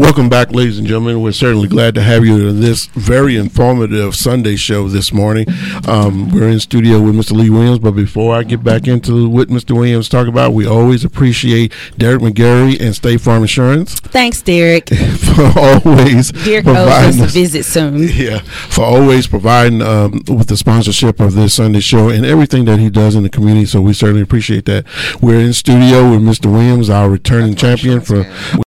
Welcome 0.00 0.30
back, 0.30 0.50
ladies 0.52 0.78
and 0.78 0.86
gentlemen. 0.86 1.20
We're 1.20 1.32
certainly 1.32 1.68
glad 1.68 1.94
to 1.94 2.00
have 2.00 2.24
you 2.24 2.48
in 2.48 2.60
this 2.62 2.86
very 2.86 3.36
informative 3.36 4.16
Sunday 4.16 4.56
show 4.56 4.88
this 4.88 5.12
morning. 5.12 5.44
Um, 5.86 6.30
we're 6.30 6.48
in 6.48 6.58
studio 6.58 7.02
with 7.02 7.14
Mr. 7.14 7.32
Lee 7.32 7.50
Williams, 7.50 7.80
but 7.80 7.90
before 7.90 8.34
I 8.34 8.42
get 8.42 8.64
back 8.64 8.88
into 8.88 9.28
what 9.28 9.48
Mr. 9.48 9.72
Williams 9.72 10.08
talk 10.08 10.26
about, 10.26 10.54
we 10.54 10.66
always 10.66 11.04
appreciate 11.04 11.74
Derek 11.98 12.22
McGarry 12.22 12.80
and 12.80 12.96
State 12.96 13.20
Farm 13.20 13.42
Insurance. 13.42 14.00
Thanks, 14.00 14.40
Derek. 14.40 14.88
for 15.34 15.52
always 15.54 16.32
Derek 16.32 16.66
owes 16.66 16.78
us 16.78 17.20
a 17.20 17.26
visit 17.26 17.64
soon. 17.64 17.98
Yeah, 17.98 18.38
for 18.38 18.84
always 18.84 19.26
providing 19.26 19.82
um, 19.82 20.22
with 20.28 20.48
the 20.48 20.56
sponsorship 20.56 21.20
of 21.20 21.34
this 21.34 21.52
Sunday 21.52 21.80
show 21.80 22.08
and 22.08 22.24
everything 22.24 22.64
that 22.64 22.78
he 22.78 22.88
does 22.88 23.16
in 23.16 23.22
the 23.22 23.28
community. 23.28 23.66
So 23.66 23.82
we 23.82 23.92
certainly 23.92 24.22
appreciate 24.22 24.64
that. 24.64 24.86
We're 25.20 25.40
in 25.40 25.52
studio 25.52 26.10
with 26.10 26.22
Mr. 26.22 26.50
Williams, 26.50 26.88
our 26.88 27.10
returning 27.10 27.54
champion 27.54 28.00
for 28.00 28.24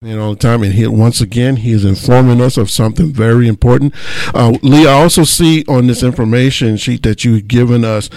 and 0.08 0.20
all 0.20 0.32
the 0.34 0.39
time. 0.39 0.63
And 0.63 0.74
he, 0.74 0.86
once 0.88 1.22
again, 1.22 1.58
he 1.58 1.72
is 1.72 1.84
informing 1.86 2.41
us 2.41 2.58
of 2.58 2.70
something 2.70 3.12
very 3.12 3.48
important. 3.48 3.94
Uh, 4.34 4.58
Lee, 4.62 4.88
I 4.88 4.94
also 4.94 5.24
see 5.24 5.63
on 5.68 5.88
this 5.88 6.04
information 6.04 6.78
sheet 6.78 7.04
that 7.04 7.24
you've 7.26 7.48
given 7.48 7.84
us, 7.84 8.10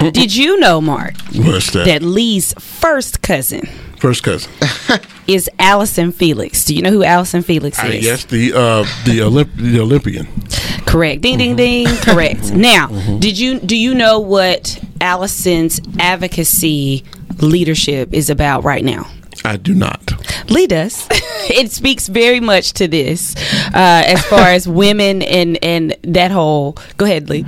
Did 0.12 0.36
you 0.36 0.60
know, 0.60 0.82
Mark, 0.82 1.14
What's 1.34 1.70
that? 1.70 1.86
that 1.86 2.02
Lee's 2.02 2.52
first 2.58 3.22
cousin 3.22 3.66
First 4.00 4.22
cousin. 4.22 4.50
is 5.26 5.50
Allison 5.58 6.12
Felix? 6.12 6.64
Do 6.64 6.74
you 6.74 6.82
know 6.82 6.90
who 6.90 7.02
Allison 7.04 7.42
Felix 7.42 7.78
I 7.78 7.88
is? 7.88 8.04
yes, 8.04 8.24
the 8.24 8.52
uh, 8.52 8.82
the, 9.04 9.18
Olymp- 9.20 9.56
the 9.56 9.80
Olympian. 9.80 10.26
Correct. 10.86 11.20
Ding 11.22 11.38
ding 11.38 11.56
ding. 11.56 11.86
Correct. 12.02 12.52
Now, 12.52 12.86
did 13.18 13.38
you 13.38 13.58
do 13.60 13.76
you 13.76 13.94
know 13.94 14.20
what 14.20 14.78
Allison's 15.00 15.80
advocacy 15.98 17.04
leadership 17.38 18.12
is 18.14 18.30
about 18.30 18.64
right 18.64 18.84
now? 18.84 19.06
I 19.44 19.56
do 19.56 19.74
not. 19.74 20.12
Lee 20.50 20.66
does. 20.66 21.06
it 21.10 21.70
speaks 21.70 22.08
very 22.08 22.40
much 22.40 22.72
to 22.74 22.88
this, 22.88 23.36
uh, 23.68 24.02
as 24.06 24.24
far 24.26 24.48
as 24.48 24.66
women 24.84 25.22
and 25.22 25.62
and 25.62 25.96
that 26.02 26.30
whole. 26.30 26.76
Go 26.96 27.04
ahead, 27.04 27.28
Lee. 27.28 27.44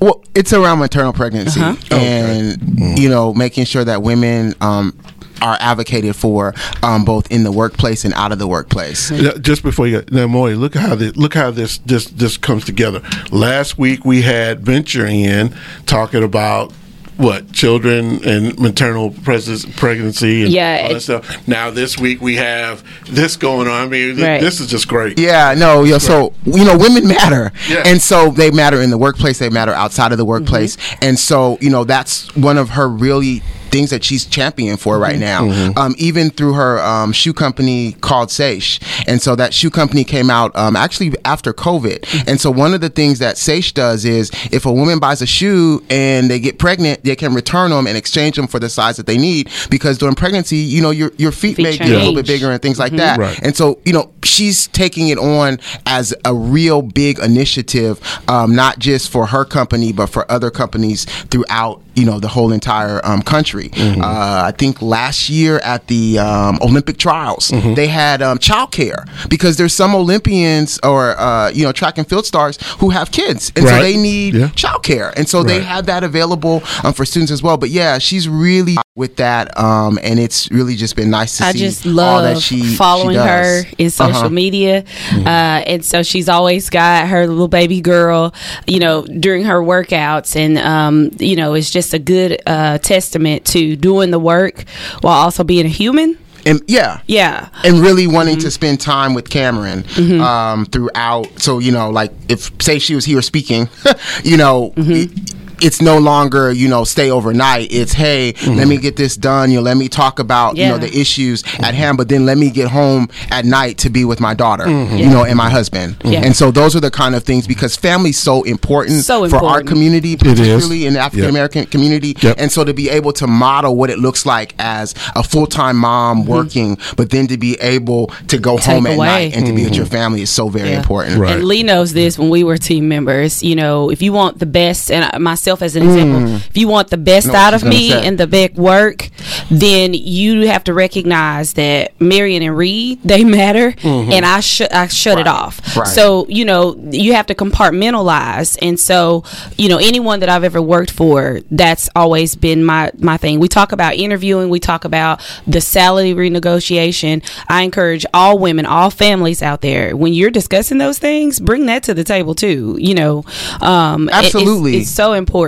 Well, 0.00 0.22
it's 0.34 0.52
around 0.52 0.80
maternal 0.80 1.12
pregnancy 1.14 1.60
Uh-huh. 1.60 1.76
and 1.94 2.98
you 2.98 3.08
know 3.08 3.32
making 3.32 3.64
sure 3.64 3.84
that 3.84 4.02
women 4.02 4.54
um, 4.60 4.98
are 5.44 5.56
advocated 5.60 6.16
for 6.16 6.54
um, 6.82 7.04
both 7.04 7.30
in 7.30 7.44
the 7.44 7.52
workplace 7.52 8.04
and 8.04 8.14
out 8.14 8.32
of 8.32 8.38
the 8.38 8.46
workplace. 8.46 9.10
Yeah, 9.10 9.32
Just 9.40 9.62
before 9.62 9.86
you 9.86 10.00
go, 10.00 10.16
now, 10.22 10.26
Moy, 10.26 10.54
look 10.54 10.74
how 10.74 10.94
this, 10.94 11.14
look 11.16 11.34
how 11.34 11.50
this 11.50 11.78
this 11.78 12.06
this 12.06 12.36
comes 12.38 12.64
together. 12.64 13.02
Last 13.30 13.76
week 13.78 14.04
we 14.04 14.22
had 14.22 14.60
Venture 14.60 15.06
in 15.06 15.54
talking 15.86 16.22
about 16.24 16.72
what 17.16 17.52
children 17.52 18.24
and 18.24 18.58
maternal 18.58 19.10
pres- 19.10 19.64
pregnancy 19.76 20.42
and 20.44 20.52
Yeah, 20.52 20.80
all 20.88 20.94
that 20.94 21.00
stuff. 21.00 21.46
Now 21.46 21.70
this 21.70 21.96
week 21.96 22.20
we 22.20 22.34
have 22.36 22.82
this 23.08 23.36
going 23.36 23.68
on. 23.68 23.86
I 23.86 23.86
mean, 23.88 24.16
th- 24.16 24.26
Right. 24.26 24.40
this 24.40 24.58
is 24.60 24.66
just 24.68 24.88
great. 24.88 25.16
Yeah, 25.18 25.54
no, 25.56 25.84
yeah. 25.84 25.98
So 25.98 26.32
you 26.44 26.64
know, 26.64 26.76
women 26.76 27.06
matter, 27.06 27.52
Yeah. 27.68 27.82
and 27.86 28.00
so 28.02 28.30
they 28.30 28.50
matter 28.50 28.80
in 28.82 28.90
the 28.90 28.98
workplace. 28.98 29.38
They 29.38 29.48
matter 29.50 29.72
outside 29.72 30.10
of 30.10 30.18
the 30.18 30.24
workplace, 30.24 30.76
and 31.02 31.16
so 31.18 31.56
you 31.60 31.70
know 31.70 31.84
that's 31.84 32.34
one 32.34 32.58
of 32.58 32.70
her 32.70 32.88
really 32.88 33.42
things 33.74 33.90
that 33.90 34.04
she's 34.04 34.24
championing 34.24 34.76
for 34.76 35.00
right 35.00 35.18
now. 35.18 35.50
Um, 35.76 35.96
even 35.98 36.30
through 36.30 36.52
her 36.54 36.78
um, 36.80 37.12
shoe 37.12 37.32
company 37.32 37.92
called 38.00 38.28
Saysh, 38.28 38.80
and 39.08 39.20
so 39.20 39.34
that 39.34 39.52
shoe 39.52 39.70
company 39.70 40.04
came 40.04 40.30
out 40.30 40.54
um, 40.54 40.76
actually 40.76 41.12
after 41.24 41.52
COVID. 41.52 42.28
And 42.28 42.40
so 42.40 42.50
one 42.50 42.72
of 42.72 42.80
the 42.80 42.88
things 42.88 43.18
that 43.18 43.34
Saysh 43.34 43.74
does 43.74 44.04
is 44.04 44.30
if 44.52 44.64
a 44.64 44.72
woman 44.72 45.00
buys 45.00 45.22
a 45.22 45.26
shoe 45.26 45.82
and 45.90 46.30
they 46.30 46.38
get 46.38 46.58
pregnant, 46.58 47.02
they 47.02 47.16
can 47.16 47.34
return 47.34 47.70
them 47.70 47.88
and 47.88 47.96
exchange 47.96 48.36
them 48.36 48.46
for 48.46 48.60
the 48.60 48.68
size 48.68 48.96
that 48.96 49.06
they 49.06 49.18
need 49.18 49.50
because 49.70 49.98
during 49.98 50.14
pregnancy, 50.14 50.58
you 50.58 50.80
know, 50.80 50.90
your 50.90 51.10
your 51.16 51.32
feet, 51.32 51.56
Feet 51.56 51.62
may 51.62 51.76
get 51.76 51.88
a 51.88 51.98
little 51.98 52.14
bit 52.14 52.26
bigger 52.26 52.50
and 52.52 52.62
things 52.62 52.78
like 52.78 52.92
that. 52.92 53.18
Right. 53.18 53.38
And 53.42 53.56
so, 53.56 53.80
you 53.84 53.92
know, 53.92 54.12
she's 54.22 54.68
taking 54.68 55.08
it 55.08 55.18
on 55.18 55.58
as 55.86 56.14
a 56.24 56.34
real 56.34 56.82
big 56.82 57.18
initiative, 57.18 58.00
um, 58.28 58.54
not 58.54 58.78
just 58.78 59.10
for 59.10 59.26
her 59.26 59.44
company, 59.44 59.92
but 59.92 60.06
for 60.06 60.30
other 60.30 60.50
companies 60.50 61.06
throughout, 61.30 61.82
you 61.94 62.04
know, 62.04 62.18
the 62.20 62.28
whole 62.28 62.52
entire 62.52 63.00
um, 63.04 63.22
country. 63.22 63.70
Uh, 63.76 64.44
I 64.46 64.52
think 64.56 64.80
last 64.82 65.28
year 65.28 65.58
at 65.58 65.86
the 65.88 66.18
um, 66.18 66.58
Olympic 66.62 66.96
trials, 66.98 67.48
they 67.74 67.86
had 67.88 68.22
um, 68.22 68.38
childcare 68.38 69.06
because 69.28 69.56
there's 69.56 69.74
some 69.74 69.94
Olympians 69.94 70.78
or, 70.82 71.18
uh, 71.18 71.50
you 71.50 71.64
know, 71.64 71.72
track 71.72 71.98
and 71.98 72.08
field 72.08 72.26
stars 72.26 72.58
who 72.80 72.90
have 72.90 73.10
kids. 73.10 73.52
And 73.56 73.66
so 73.68 73.78
they 73.78 73.96
need 73.96 74.34
Yeah. 74.34 74.48
childcare. 74.48 75.12
And 75.16 75.28
so 75.28 75.42
they 75.42 75.58
Right. 75.58 75.66
have 75.66 75.86
that 75.86 76.02
available 76.04 76.62
um, 76.82 76.92
for 76.94 77.04
students 77.04 77.30
as 77.32 77.42
well. 77.42 77.56
But 77.56 77.70
yeah, 77.70 77.98
she's 77.98 78.28
really 78.28 78.76
with 78.96 79.16
that. 79.16 79.56
Um, 79.58 79.98
and 80.02 80.18
it's 80.20 80.50
really 80.50 80.76
just 80.76 80.94
been 80.96 81.10
nice 81.10 81.38
to 81.38 81.44
I 81.46 81.52
see 81.52 81.58
just 81.58 81.86
all 81.86 81.92
love 81.92 82.22
that 82.24 82.38
she 82.40 82.62
she 82.62 82.76
following 82.76 83.14
does. 83.16 83.26
her 83.26 83.68
in 83.78 83.90
social 83.90 84.14
Uh-huh. 84.14 84.28
media, 84.30 84.84
uh, 85.26 85.62
and 85.66 85.84
so 85.84 86.02
she's 86.02 86.28
always 86.28 86.70
got 86.70 87.08
her 87.08 87.26
little 87.26 87.48
baby 87.48 87.80
girl, 87.80 88.32
you 88.66 88.78
know, 88.78 89.02
during 89.02 89.44
her 89.44 89.60
workouts, 89.60 90.36
and 90.36 90.58
um, 90.58 91.10
you 91.18 91.34
know, 91.36 91.54
it's 91.54 91.70
just 91.70 91.83
a 91.92 91.98
good 91.98 92.40
uh, 92.46 92.78
testament 92.78 93.44
to 93.46 93.76
doing 93.76 94.10
the 94.10 94.18
work 94.18 94.64
while 95.02 95.14
also 95.20 95.44
being 95.44 95.66
a 95.66 95.68
human. 95.68 96.16
And 96.46 96.60
yeah, 96.66 97.00
Yeah, 97.06 97.48
and 97.64 97.80
really 97.80 98.06
wanting 98.06 98.34
Mm-hmm. 98.36 98.44
to 98.44 98.50
spend 98.50 98.78
time 98.80 99.14
with 99.14 99.30
Camryn 99.30 100.20
um, 100.20 100.66
throughout. 100.66 101.26
So 101.40 101.58
you 101.58 101.72
know, 101.72 101.88
like 101.90 102.12
if 102.28 102.50
say 102.60 102.78
she 102.78 102.94
was 102.94 103.04
here 103.06 103.22
speaking, 103.22 103.68
you 104.24 104.36
know. 104.36 104.72
Mm-hmm. 104.76 105.33
It's 105.64 105.80
no 105.80 105.98
longer, 105.98 106.52
you 106.52 106.68
know, 106.68 106.84
stay 106.84 107.10
overnight. 107.10 107.68
It's 107.72 107.92
hey, 107.92 108.26
let 108.26 108.36
mm-hmm. 108.36 108.68
me 108.68 108.76
get 108.78 108.96
this 108.96 109.16
done. 109.16 109.50
You 109.50 109.56
know, 109.56 109.62
let 109.62 109.76
me 109.76 109.88
talk 109.88 110.18
about, 110.18 110.56
you 110.56 110.68
know, 110.68 110.78
the 110.78 110.94
issues 110.96 111.42
at 111.60 111.74
hand. 111.74 111.96
But 111.98 112.08
then 112.08 112.26
let 112.26 112.38
me 112.38 112.50
get 112.50 112.68
home 112.68 113.08
at 113.30 113.44
night 113.44 113.78
to 113.78 113.90
be 113.90 114.04
with 114.04 114.20
my 114.20 114.34
daughter, 114.34 114.64
mm-hmm. 114.64 114.96
you 114.96 115.08
know, 115.08 115.24
and 115.24 115.36
my 115.36 115.50
husband. 115.50 115.98
Mm-hmm. 115.98 116.12
Yeah. 116.12 116.24
And 116.24 116.36
so 116.36 116.50
those 116.50 116.74
are 116.76 116.80
the 116.80 116.90
kind 116.90 117.14
of 117.14 117.22
things 117.24 117.46
because 117.46 117.76
family's 117.76 118.18
so 118.18 118.42
important, 118.42 119.04
So 119.04 119.28
for 119.28 119.44
our 119.44 119.62
community, 119.62 120.16
particularly 120.16 120.86
in 120.86 120.94
the 120.94 121.00
African 121.00 121.28
American 121.28 121.66
community. 121.66 122.16
Yep. 122.20 122.36
And 122.38 122.50
so 122.52 122.64
to 122.64 122.74
be 122.74 122.90
able 122.90 123.12
to 123.14 123.26
model 123.26 123.76
what 123.76 123.90
it 123.90 123.98
looks 123.98 124.26
like 124.26 124.54
as 124.58 124.94
a 125.14 125.22
full 125.22 125.46
time 125.46 125.76
mom 125.76 126.26
working, 126.26 126.78
but 126.96 127.10
then 127.10 127.26
to 127.28 127.36
be 127.38 127.56
able 127.60 128.06
to 128.28 128.38
go 128.38 128.54
Mm-hmm. 128.54 128.70
Take 128.70 128.74
home 128.74 128.86
at 128.86 128.96
away. 128.96 129.06
night 129.06 129.36
and 129.36 129.46
to 129.46 129.52
be 129.52 129.64
with 129.64 129.74
your 129.74 129.86
family 129.86 130.22
is 130.22 130.30
so 130.30 130.48
very 130.48 130.70
Yeah. 130.70 130.78
important. 130.78 131.18
Right. 131.18 131.34
And 131.36 131.44
Lee 131.44 131.62
knows 131.62 131.92
this 131.92 132.18
when 132.18 132.30
we 132.30 132.44
were 132.44 132.56
team 132.56 132.88
members. 132.88 133.42
You 133.42 133.56
know, 133.56 133.90
if 133.90 134.00
you 134.00 134.12
want 134.12 134.38
the 134.38 134.46
best, 134.46 134.90
and 134.90 135.22
myself 135.22 135.53
myself 135.54 135.62
as 135.62 135.76
an 135.76 135.82
example. 135.82 136.20
Mm. 136.20 136.48
If 136.48 136.56
you 136.56 136.68
want 136.68 136.88
the 136.88 136.96
best 136.96 137.28
out 137.28 137.54
of 137.54 137.64
me 137.64 137.90
say. 137.90 138.06
and 138.06 138.18
the 138.18 138.26
best 138.26 138.54
work, 138.54 139.10
then 139.50 139.94
you 139.94 140.46
have 140.48 140.64
to 140.64 140.74
recognize 140.74 141.54
that 141.54 141.98
Marion 142.00 142.42
and 142.42 142.56
Reed 142.56 143.00
they 143.02 143.24
matter, 143.24 143.72
mm-hmm. 143.72 144.12
and 144.12 144.24
I 144.24 144.40
shut 144.40 144.72
I 144.72 144.86
shut 144.88 145.16
right. 145.16 145.22
it 145.22 145.28
off. 145.28 145.76
Right. 145.76 145.86
So 145.86 146.26
you 146.28 146.44
know 146.44 146.76
you 146.90 147.14
have 147.14 147.26
to 147.26 147.34
compartmentalize, 147.34 148.58
and 148.60 148.78
so 148.78 149.24
you 149.56 149.68
know 149.68 149.78
anyone 149.78 150.20
that 150.20 150.28
I've 150.28 150.44
ever 150.44 150.60
worked 150.60 150.90
for, 150.90 151.40
that's 151.50 151.88
always 151.94 152.36
been 152.36 152.64
my 152.64 152.90
my 152.98 153.16
thing. 153.16 153.40
We 153.40 153.48
talk 153.48 153.72
about 153.72 153.94
interviewing, 153.94 154.50
we 154.50 154.60
talk 154.60 154.84
about 154.84 155.20
the 155.46 155.60
salary 155.60 156.14
renegotiation. 156.14 157.24
I 157.48 157.62
encourage 157.62 158.04
all 158.12 158.38
women, 158.38 158.66
all 158.66 158.90
families 158.90 159.42
out 159.42 159.60
there, 159.60 159.96
when 159.96 160.12
you're 160.12 160.30
discussing 160.30 160.78
those 160.78 160.98
things, 160.98 161.40
bring 161.40 161.66
that 161.66 161.84
to 161.84 161.94
the 161.94 162.04
table 162.04 162.34
too. 162.34 162.76
You 162.78 162.94
know, 162.94 163.24
um, 163.60 164.08
absolutely, 164.10 164.74
it, 164.74 164.76
it's, 164.76 164.88
it's, 164.88 164.96
so 164.96 165.12
important. 165.12 165.43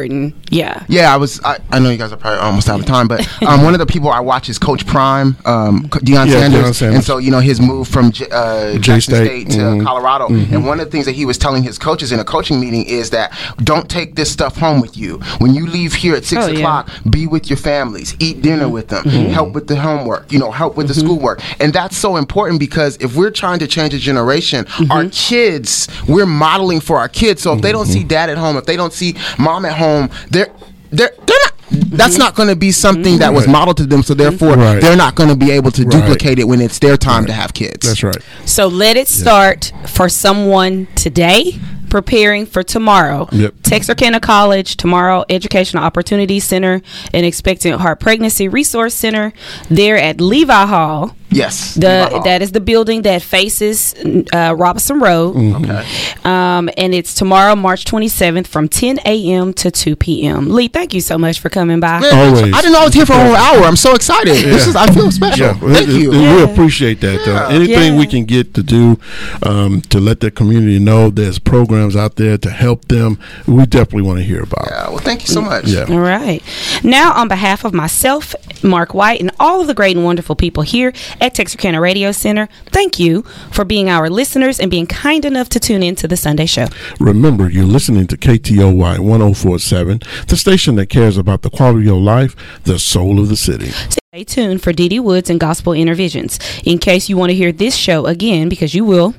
Yeah, 0.50 0.84
yeah. 0.88 1.12
I 1.12 1.16
was. 1.16 1.40
I, 1.44 1.58
I, 1.70 1.78
know 1.78 1.90
you 1.90 1.96
guys 1.96 2.12
are 2.12 2.16
probably 2.16 2.38
almost 2.40 2.68
out 2.68 2.80
of 2.80 2.86
time, 2.86 3.08
but 3.08 3.20
um, 3.46 3.62
one 3.62 3.74
of 3.74 3.78
the 3.78 3.86
people 3.86 4.10
I 4.10 4.20
watch 4.20 4.48
is 4.48 4.58
Coach 4.58 4.86
Prime, 4.86 5.36
um, 5.44 5.88
Deion, 5.88 6.26
yeah, 6.26 6.32
Sanders, 6.32 6.64
Deion 6.64 6.74
Sanders, 6.74 6.96
and 6.96 7.04
so 7.04 7.18
you 7.18 7.30
know 7.30 7.40
his 7.40 7.60
move 7.60 7.88
from 7.88 8.12
J- 8.12 8.28
uh, 8.30 8.78
Jackson 8.78 9.14
State, 9.14 9.26
State 9.26 9.50
to 9.50 9.58
mm-hmm. 9.58 9.84
Colorado, 9.84 10.28
mm-hmm. 10.28 10.54
and 10.54 10.66
one 10.66 10.80
of 10.80 10.86
the 10.86 10.90
things 10.90 11.06
that 11.06 11.12
he 11.12 11.24
was 11.24 11.38
telling 11.38 11.62
his 11.62 11.78
coaches 11.78 12.12
in 12.12 12.20
a 12.20 12.24
coaching 12.24 12.60
meeting 12.60 12.84
is 12.84 13.10
that 13.10 13.36
don't 13.62 13.90
take 13.90 14.14
this 14.14 14.30
stuff 14.30 14.56
home 14.56 14.80
with 14.80 14.96
you. 14.96 15.18
When 15.38 15.54
you 15.54 15.66
leave 15.66 15.94
here 15.94 16.14
at 16.14 16.24
six 16.24 16.44
oh, 16.44 16.52
o'clock, 16.52 16.88
yeah. 16.88 17.10
be 17.10 17.26
with 17.26 17.50
your 17.50 17.56
families, 17.56 18.14
eat 18.18 18.42
dinner 18.42 18.68
with 18.68 18.88
them, 18.88 19.04
mm-hmm. 19.04 19.32
help 19.32 19.52
with 19.52 19.66
the 19.66 19.76
homework, 19.76 20.32
you 20.32 20.38
know, 20.38 20.50
help 20.50 20.76
with 20.76 20.88
the 20.88 20.94
mm-hmm. 20.94 21.06
schoolwork, 21.06 21.40
and 21.60 21.72
that's 21.72 21.96
so 21.96 22.16
important 22.16 22.60
because 22.60 22.96
if 23.00 23.16
we're 23.16 23.30
trying 23.30 23.58
to 23.58 23.66
change 23.66 23.94
a 23.94 23.98
generation, 23.98 24.64
mm-hmm. 24.64 24.90
our 24.90 25.06
kids, 25.10 25.88
we're 26.08 26.26
modeling 26.26 26.80
for 26.80 26.98
our 26.98 27.08
kids. 27.08 27.42
So 27.42 27.52
if 27.52 27.62
they 27.62 27.72
don't 27.72 27.86
see 27.86 28.00
mm-hmm. 28.00 28.08
dad 28.08 28.30
at 28.30 28.38
home, 28.38 28.56
if 28.56 28.66
they 28.66 28.76
don't 28.76 28.92
see 28.92 29.16
mom 29.38 29.64
at 29.64 29.75
home, 29.76 30.10
they're 30.30 30.52
they're 30.90 31.12
they're 31.26 31.38
not 31.44 31.52
that's 31.70 32.16
not 32.16 32.36
going 32.36 32.48
to 32.48 32.56
be 32.56 32.70
something 32.70 33.18
that 33.18 33.32
was 33.32 33.48
modeled 33.48 33.76
to 33.76 33.86
them 33.86 34.02
so 34.02 34.14
therefore 34.14 34.54
right. 34.54 34.80
they're 34.80 34.96
not 34.96 35.16
going 35.16 35.28
to 35.28 35.36
be 35.36 35.50
able 35.50 35.70
to 35.72 35.82
right. 35.82 35.90
duplicate 35.90 36.38
it 36.38 36.44
when 36.44 36.60
it's 36.60 36.78
their 36.78 36.96
time 36.96 37.22
right. 37.22 37.26
to 37.26 37.32
have 37.32 37.52
kids 37.52 37.88
that's 37.88 38.04
right 38.04 38.22
so 38.44 38.68
let 38.68 38.96
it 38.96 39.08
start 39.08 39.72
yeah. 39.72 39.86
for 39.86 40.08
someone 40.08 40.86
today 40.94 41.58
preparing 41.88 42.46
for 42.46 42.62
tomorrow. 42.62 43.28
Yep. 43.32 43.54
Texarkana 43.62 44.20
College, 44.20 44.76
tomorrow 44.76 45.24
Educational 45.28 45.82
Opportunity 45.84 46.40
Center, 46.40 46.82
and 47.14 47.24
Expectant 47.24 47.80
Heart 47.80 48.00
Pregnancy 48.00 48.48
Resource 48.48 48.94
Center. 48.94 49.32
They're 49.70 49.96
at 49.96 50.20
Levi 50.20 50.66
Hall. 50.66 51.16
Yes, 51.30 51.74
the 51.74 52.20
that 52.24 52.40
is 52.42 52.52
the 52.52 52.60
building 52.60 53.02
that 53.02 53.20
faces 53.22 53.94
uh, 54.32 54.54
Robinson 54.56 55.00
Road. 55.00 55.34
Mm-hmm. 55.34 55.64
Okay, 55.64 55.84
um, 56.24 56.70
and 56.76 56.94
it's 56.94 57.14
tomorrow, 57.14 57.56
March 57.56 57.84
27th, 57.84 58.46
from 58.46 58.68
10 58.68 59.00
a.m. 59.04 59.52
to 59.54 59.70
2 59.70 59.96
p.m. 59.96 60.50
Lee, 60.50 60.68
thank 60.68 60.94
you 60.94 61.00
so 61.00 61.18
much 61.18 61.40
for 61.40 61.48
coming 61.48 61.80
by. 61.80 62.00
Man, 62.00 62.14
Always, 62.14 62.54
I 62.54 62.60
didn't 62.60 62.72
know 62.72 62.80
I 62.80 62.84
was 62.84 62.94
here 62.94 63.06
for 63.06 63.14
a 63.14 63.24
whole 63.24 63.34
hour. 63.34 63.64
I'm 63.64 63.76
so 63.76 63.94
excited. 63.94 64.36
Yeah. 64.36 64.50
This 64.50 64.66
is 64.66 64.76
I 64.76 64.86
feel 64.92 65.10
special. 65.10 65.46
Yeah. 65.46 65.54
Thank 65.54 65.88
you. 65.88 66.12
Yeah. 66.12 66.36
We 66.36 66.52
appreciate 66.52 67.00
that. 67.00 67.26
Yeah. 67.26 67.48
Anything 67.48 67.96
we 67.96 68.06
can 68.06 68.24
get 68.24 68.54
to 68.54 68.62
do 68.62 68.98
um, 69.42 69.80
to 69.82 69.98
let 70.00 70.20
the 70.20 70.30
community 70.30 70.78
know 70.78 71.10
there's 71.10 71.38
programs 71.38 71.96
out 71.96 72.16
there 72.16 72.38
to 72.38 72.50
help 72.50 72.86
them, 72.88 73.18
we 73.46 73.66
definitely 73.66 74.02
want 74.02 74.18
to 74.18 74.24
hear 74.24 74.42
about. 74.42 74.66
Yeah. 74.70 74.88
Well, 74.88 74.98
thank 74.98 75.22
you 75.22 75.28
so 75.28 75.40
much. 75.40 75.66
Yeah. 75.66 75.86
All 75.88 76.00
right. 76.00 76.42
Now, 76.84 77.12
on 77.14 77.28
behalf 77.28 77.64
of 77.64 77.74
myself, 77.74 78.34
Mark 78.62 78.94
White, 78.94 79.20
and 79.20 79.30
all 79.38 79.60
of 79.60 79.66
the 79.66 79.74
great 79.74 79.96
and 79.96 80.04
wonderful 80.04 80.36
people 80.36 80.62
here 80.62 80.92
at 81.20 81.34
Texarkana 81.34 81.80
Radio 81.80 82.12
Center. 82.12 82.48
Thank 82.66 82.98
you 82.98 83.22
for 83.50 83.64
being 83.64 83.88
our 83.88 84.08
listeners 84.08 84.60
and 84.60 84.70
being 84.70 84.86
kind 84.86 85.24
enough 85.24 85.48
to 85.50 85.60
tune 85.60 85.82
in 85.82 85.94
to 85.96 86.08
the 86.08 86.16
Sunday 86.16 86.46
show. 86.46 86.66
Remember, 87.00 87.48
you're 87.48 87.64
listening 87.64 88.06
to 88.08 88.16
KTOY 88.16 88.98
1047, 88.98 90.00
the 90.28 90.36
station 90.36 90.76
that 90.76 90.86
cares 90.86 91.16
about 91.16 91.42
the 91.42 91.50
quality 91.50 91.80
of 91.80 91.84
your 91.84 92.00
life, 92.00 92.36
the 92.64 92.78
soul 92.78 93.20
of 93.20 93.28
the 93.28 93.36
city. 93.36 93.70
Stay 94.16 94.24
tuned 94.24 94.62
for 94.62 94.72
Dee 94.72 94.88
Dee 94.88 95.00
Woods 95.00 95.28
and 95.28 95.38
Gospel 95.38 95.72
Intervisions. 95.74 96.38
In 96.64 96.78
case 96.78 97.08
you 97.08 97.16
want 97.16 97.30
to 97.30 97.34
hear 97.34 97.52
this 97.52 97.76
show 97.76 98.06
again, 98.06 98.48
because 98.48 98.74
you 98.74 98.84
will, 98.84 99.14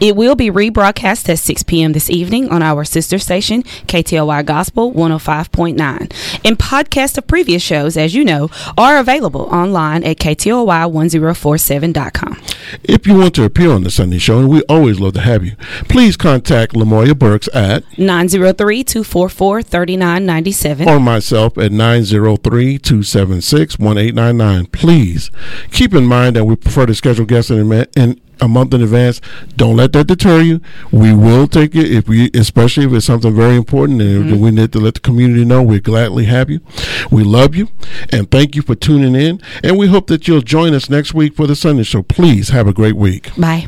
it 0.00 0.16
will 0.16 0.34
be 0.34 0.50
rebroadcast 0.50 1.28
at 1.28 1.38
6 1.38 1.62
p.m. 1.64 1.92
this 1.92 2.08
evening 2.10 2.50
on 2.50 2.62
our 2.62 2.84
sister 2.84 3.18
station, 3.18 3.62
KTOY 3.62 4.44
Gospel 4.44 4.92
105.9. 4.92 5.80
And 6.44 6.58
podcasts 6.58 7.16
of 7.18 7.26
previous 7.26 7.62
shows, 7.62 7.96
as 7.96 8.14
you 8.14 8.24
know, 8.24 8.50
are 8.76 8.98
available 8.98 9.42
online 9.42 10.02
at 10.04 10.18
KTOY1047.com. 10.18 12.40
If 12.84 13.06
you 13.06 13.18
want 13.18 13.34
to 13.34 13.44
appear 13.44 13.72
on 13.72 13.82
the 13.82 13.90
Sunday 13.90 14.18
show, 14.18 14.38
and 14.38 14.48
we 14.48 14.62
always 14.62 15.00
love 15.00 15.14
to 15.14 15.20
have 15.20 15.44
you, 15.44 15.56
please 15.88 16.16
contact 16.16 16.74
Lamoya 16.74 17.18
Burks 17.18 17.48
at 17.54 17.84
903 17.98 18.84
244 18.84 19.62
3997 19.62 20.88
or 20.88 21.00
myself 21.00 21.58
at 21.58 21.72
903 21.72 22.78
276 22.78 23.78
1899. 23.78 24.66
Please 24.66 25.30
keep 25.70 25.94
in 25.94 26.04
mind 26.04 26.36
that 26.36 26.44
we 26.44 26.56
prefer 26.56 26.86
to 26.86 26.94
schedule 26.94 27.26
guests 27.26 27.50
in, 27.50 27.72
in 27.96 28.20
a 28.40 28.48
month 28.48 28.74
in 28.74 28.82
advance. 28.82 29.20
Don't 29.60 29.76
let 29.76 29.92
that 29.92 30.06
deter 30.06 30.40
you. 30.40 30.62
We 30.90 31.12
will 31.12 31.46
take 31.46 31.74
it 31.74 31.92
if 31.92 32.08
we, 32.08 32.30
especially 32.32 32.86
if 32.86 32.94
it's 32.94 33.04
something 33.04 33.36
very 33.36 33.56
important 33.56 34.00
and 34.00 34.24
mm-hmm. 34.24 34.40
we 34.40 34.50
need 34.52 34.72
to 34.72 34.78
let 34.78 34.94
the 34.94 35.00
community 35.00 35.44
know. 35.44 35.62
We 35.62 35.80
gladly 35.80 36.24
have 36.24 36.48
you. 36.48 36.60
We 37.10 37.24
love 37.24 37.54
you 37.54 37.68
and 38.08 38.30
thank 38.30 38.56
you 38.56 38.62
for 38.62 38.74
tuning 38.74 39.14
in. 39.14 39.38
And 39.62 39.76
we 39.76 39.88
hope 39.88 40.06
that 40.06 40.26
you'll 40.26 40.40
join 40.40 40.72
us 40.72 40.88
next 40.88 41.12
week 41.12 41.34
for 41.36 41.46
the 41.46 41.54
Sunday 41.54 41.82
show. 41.82 42.02
Please 42.02 42.48
have 42.48 42.68
a 42.68 42.72
great 42.72 42.96
week. 42.96 43.36
Bye. 43.36 43.66